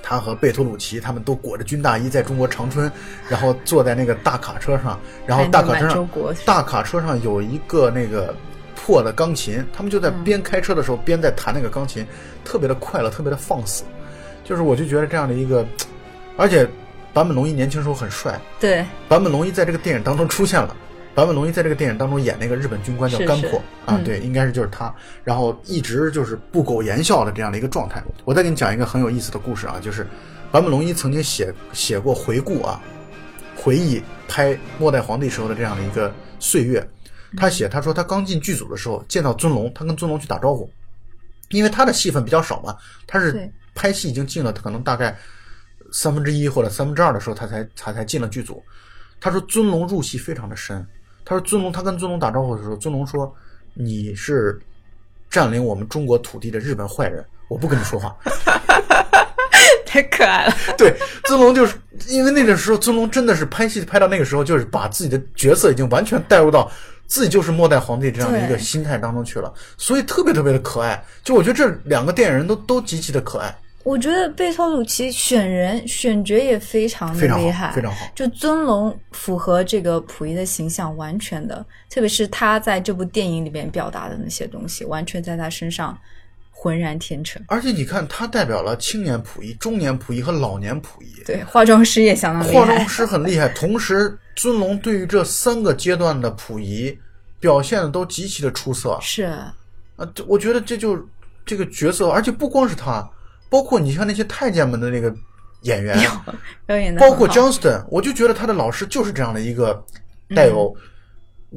[0.02, 2.92] 他和贝托鲁奇他们都裹着军大衣在中国长春，
[3.28, 6.10] 然后坐在那个大卡车上，然后大卡车上
[6.46, 8.34] 大卡车上有一个那个
[8.76, 12.06] 破的钢琴，他们就在边开车的时候边在弹那个钢琴，
[12.44, 13.84] 特别的快乐，特别的放肆，
[14.44, 15.66] 就是我就觉得这样的一个，
[16.38, 16.68] 而且
[17.14, 20.76] 坂本龙一年轻时候很帅，对，坂本龙一在这个电影当中出现了。
[21.18, 23.58] 坂本龙一在这个电影当中演那个日本军官叫甘迫
[23.88, 24.94] 啊，嗯对，应该是就是他，
[25.24, 28.04] 然后一直就是不苟言笑的这样的一个状态。
[28.24, 30.06] 我再给你讲一个很有意思的故事啊，就是
[30.52, 32.80] 坂本龙一曾经写写过回顾啊，
[33.56, 36.88] 回忆拍《末代皇帝》时候的这样的一个岁月。
[37.36, 40.70] 他写他说他刚进剧组的时候见到尊龙，他跟尊龙去打招呼，
[41.50, 45.18] 因为他的戏份比较少嘛，他是拍戏已经进了可能大概
[45.92, 48.64] 三分之一或者三分之二的时候，他才他才进了剧组。
[49.20, 50.88] 他说尊龙入戏非常的深。
[51.28, 53.36] 他说尊龙，他跟尊龙打招呼的时候，尊龙说
[53.76, 54.58] ：“你是
[55.30, 58.16] 占领我们中国土地的日本坏人，我不跟你说话。
[59.86, 61.76] 太可爱了。”对，尊龙就是
[62.08, 66.72] 因为那个时候，尊龙真的是拍戏拍到那个时候，就是把自己的角色已经完全带入到
[67.08, 71.04] 自己就是末代皇帝这样的一个心态当中去了，所以特别特别的可爱。
[71.26, 73.54] 就我觉得这两个电影人都都极其的可爱，
[73.88, 78.06] 我觉得贝托鲁奇选人选角也非常的厉害，非常好。
[78.14, 85.98] 就尊龙符合这个溥仪的形象，完全的，特别是他在这部电影里面表达的那些东西，完全在他身上
[86.52, 87.42] 浑然天成。
[87.48, 91.24] 而且你看，他代表了青年溥仪、中年溥仪和老年溥仪。
[91.26, 92.90] 对，化妆师也相当厉害化妆。
[92.90, 96.94] 师很厉害，同时尊龙对于这三个阶段的溥仪
[97.40, 99.24] 表现的都极其的出色是，
[99.96, 100.06] 啊！
[100.14, 101.00] 这我觉得这就
[101.46, 103.10] 这个角色，而且不光是他，
[103.50, 105.14] 包括你像那些太监们的那个
[105.62, 105.98] 演员，
[106.66, 109.84] 表演的包括 Johnston，我就觉得他的老师就是这样的一个
[110.36, 110.76] 带有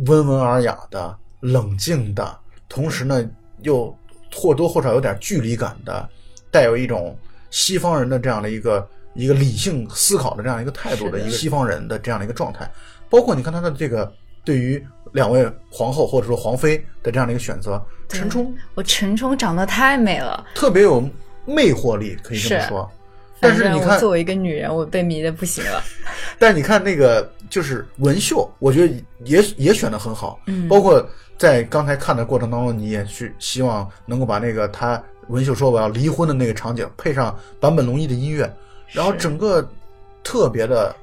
[0.07, 2.39] 温文尔雅的、冷静的，
[2.69, 3.29] 同时呢
[3.63, 3.95] 又
[4.35, 6.09] 或多或少有点距离感的，
[6.51, 7.17] 带有一种
[7.51, 12.71] 西方人的这样的一个一个理性思考的这样一个态度的一个西方人的这样的一个状态。
[13.09, 14.11] 包括你看他的这个
[14.45, 14.81] 对于
[15.13, 21.03] 两位皇后或者说皇妃的这样的一个选择，陈冲我陈冲长得太美了，特别有
[21.47, 22.91] 魅惑力，可以这么是说。
[23.43, 25.83] 但是你看，作为一个女人，我被迷的不行了。
[26.39, 31.03] 但你看那个就是文秀，我觉得也也选的很好，嗯包括
[31.39, 38.55] 在刚才看的过程当中，你也去希望能够把那个他文秀说我要离婚的那个场景配上坂本龙一的音乐，
[38.89, 39.67] 然后整个
[40.23, 40.95] 特别的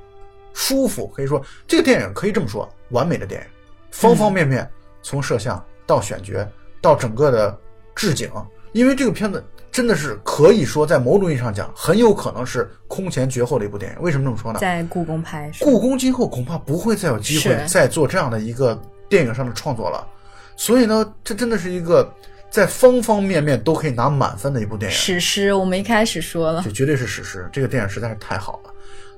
[0.53, 3.47] 舒服，可以说这个电影可以这么说，完美的电影，
[3.89, 4.69] 方方面面，
[5.01, 6.33] 从摄像到选角
[6.81, 7.59] 到整个的
[7.95, 8.29] 置景，
[8.73, 9.43] 因为这个片子。
[9.71, 14.01] 真的是可以说，在某种意义上讲，很有可能是空前绝后的一部电影。
[14.01, 14.59] 为什么这么说呢？
[14.59, 20.07] 在故宫拍故宫今后恐怕不会再有机会再做这样的一个电影上的创作了，
[20.55, 22.11] 所以呢，这真的是一个
[22.49, 27.47] 在方方面面都可以拿满分的一部电影，史诗，我们一开始说了这，绝对是史诗。
[27.51, 28.71] 这个电影实在是太好了，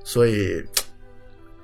[0.04, 0.62] 所以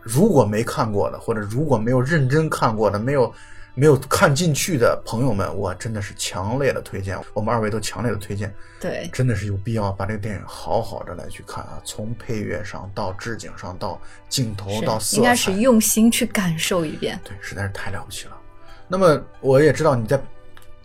[0.00, 3.32] 如果没看过的，或者如果没有认真看过的，没有
[3.78, 11.78] 没有看进去的朋友们，我真的是强烈的推荐，我们二位都强烈的推荐，对，真的是有必要把这个电影好好的来去看啊！
[11.84, 14.00] 从配乐上到置景上到
[14.30, 17.20] 镜头到色彩，应该是用心去感受一遍。
[17.22, 18.36] 对，实在是太了不起了。
[18.88, 20.18] 那么我也知道你在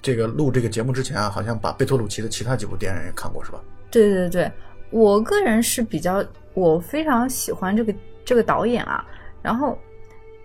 [0.02, 3.62] 这个录这个节目之前啊，好像把贝托鲁奇的其他几部电影也看过是吧？
[3.90, 4.52] 对对对，
[4.90, 6.22] 我个人是比较，
[6.54, 9.06] 我非常喜欢这个这个导演啊，
[9.42, 9.78] 然后，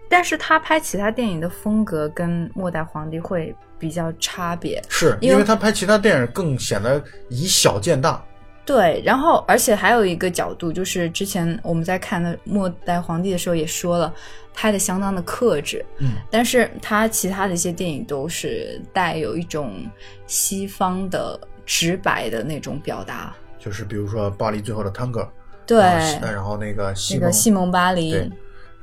[0.08, 4.82] 但是他拍其他电影的风格跟《末代皇帝》会比较差别。
[4.88, 8.22] 是因为他拍其他电影更显得以小见大。
[8.64, 14.12] 对，然后而且还有一个角度，就是之前我们在看的《末代皇帝》的时候也说了，
[14.52, 19.86] 拍的相当的克制，嗯，但是他其他的一些电影都是带有一种
[20.26, 23.32] 西方的直白的那种表达。
[23.56, 25.28] 就是比如说巴黎最后的探戈，
[25.64, 28.30] 对，然后西然后那个西蒙，那个西蒙巴黎，对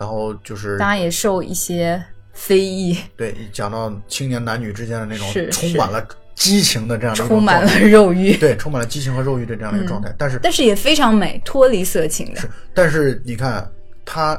[0.04, 13.66] 然后就是当然也受一些非议，对讲到青年男女之间的那种是充满了激情的这样的充满了肉欲，对，充满了激情和肉欲的这样的一个状态，但是但是也非常美，脱离色情的是。，但是你看
[14.04, 14.38] 他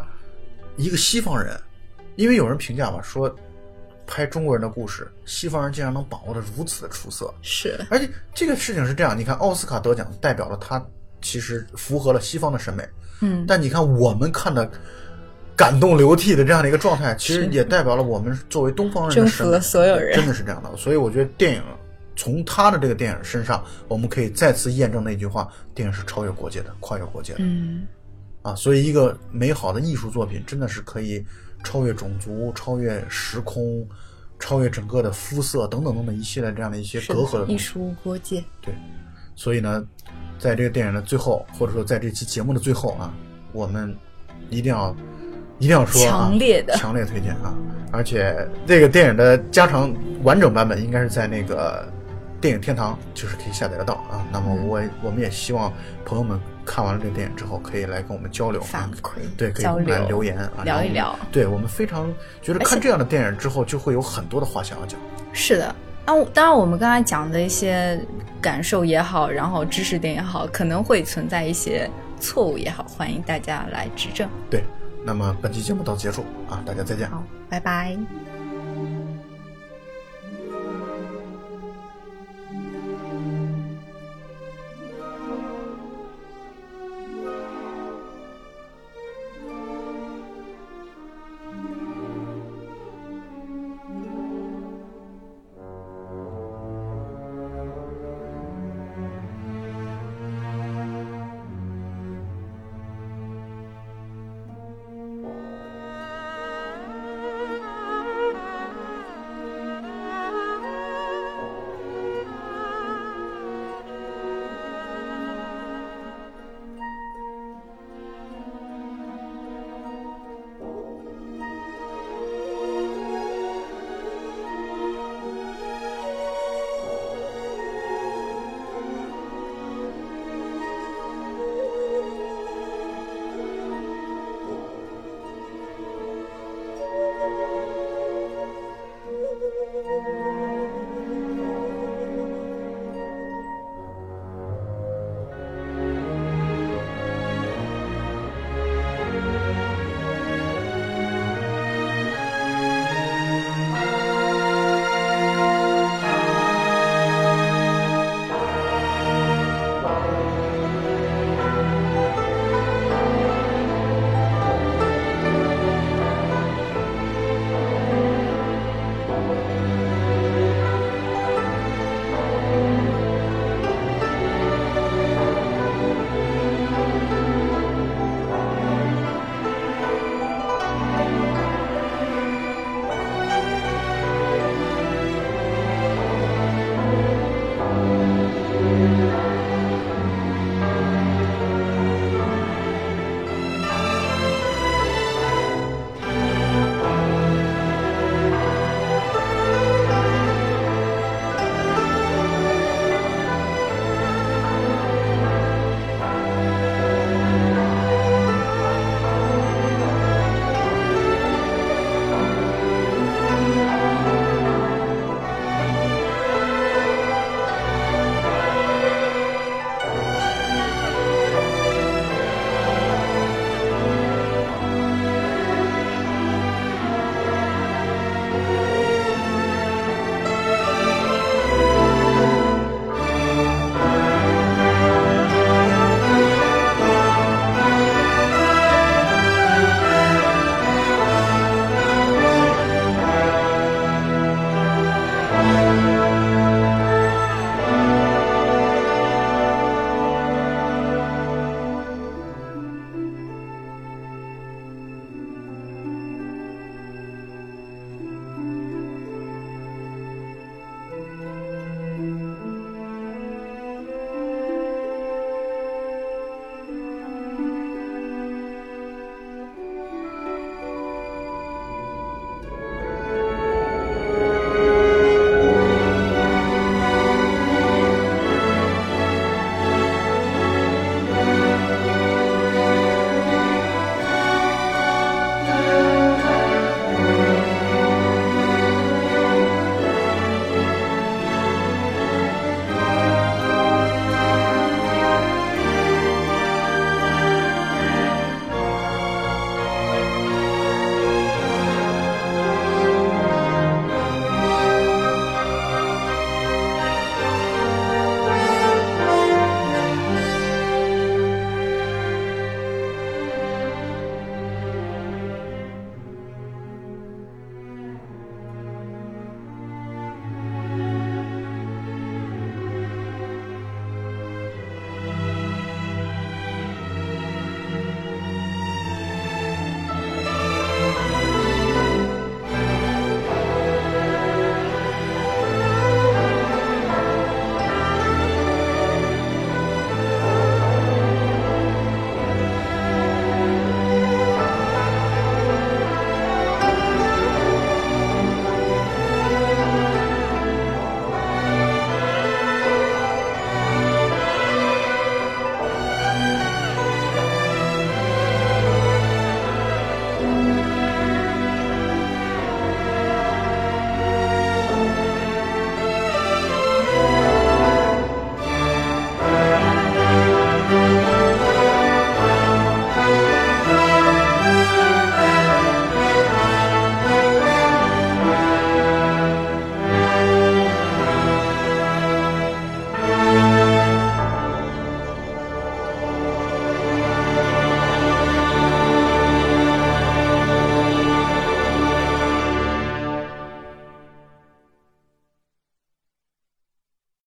[0.76, 1.58] 一个西方人，
[2.16, 3.34] 因为有人评价嘛，说
[4.06, 10.84] 拍中国人的故事，西方人竟然能把握的如此的出色，是，而且这个事情是这样，你看奥斯卡得奖代表了他
[11.22, 12.86] 其实符合了西方的审美，
[13.22, 14.70] 嗯，但你看我们看的。
[15.56, 20.14] 感动流涕的这样的一个状态，其实也代表了我们作为东方人的征服了所有人。
[20.16, 20.76] 真的是这样的。
[20.76, 21.62] 所以我觉得电影
[22.16, 27.38] 从他的这个电影身上，我们可以再次验证那句话：电影是超越国界的，跨越国界的。
[27.40, 27.86] 嗯，
[28.42, 31.24] 啊，所以一个美好的艺术作品真的是可以
[31.62, 33.86] 超越种族、超越时空、
[34.38, 37.32] 超越整个的肤色等等等等一系列这样的一些隔阂。
[37.40, 37.46] 的。
[37.46, 37.54] 东西。
[37.54, 38.74] 艺术国界，对，
[39.34, 39.84] 所以呢，
[40.38, 43.12] 在这个电影的最后，或者说在这期节目的最后啊，
[43.52, 43.92] 我们
[44.50, 44.94] 一定要
[45.58, 47.54] 一定要说、啊、强烈的强烈推荐啊！
[47.90, 48.36] 而且
[48.66, 49.92] 这个电影的加长
[50.22, 51.86] 完整版本应该是在那个
[52.40, 54.24] 电影天堂，就是可以下载得到啊。
[54.32, 55.72] 那么嗯我、我们也希望
[56.04, 64.98] 朋友们看完了这个电影之后，可以来跟我们交流啊反馈对，可以来留言啊，聊一聊对我们非常觉得看这样的电影之后，就会有很多的话想要讲。
[65.32, 65.74] 是的。
[66.06, 67.98] 那我当然，我们刚才讲的一些
[68.38, 71.88] 感受也好，然后知识点也好，可能会存在一些
[72.20, 74.28] 错误也好，欢迎大家来指正。
[74.50, 74.62] 对，
[75.04, 77.08] 那么本期节目到此结束啊，大家再见。
[77.10, 77.96] 好，拜拜。「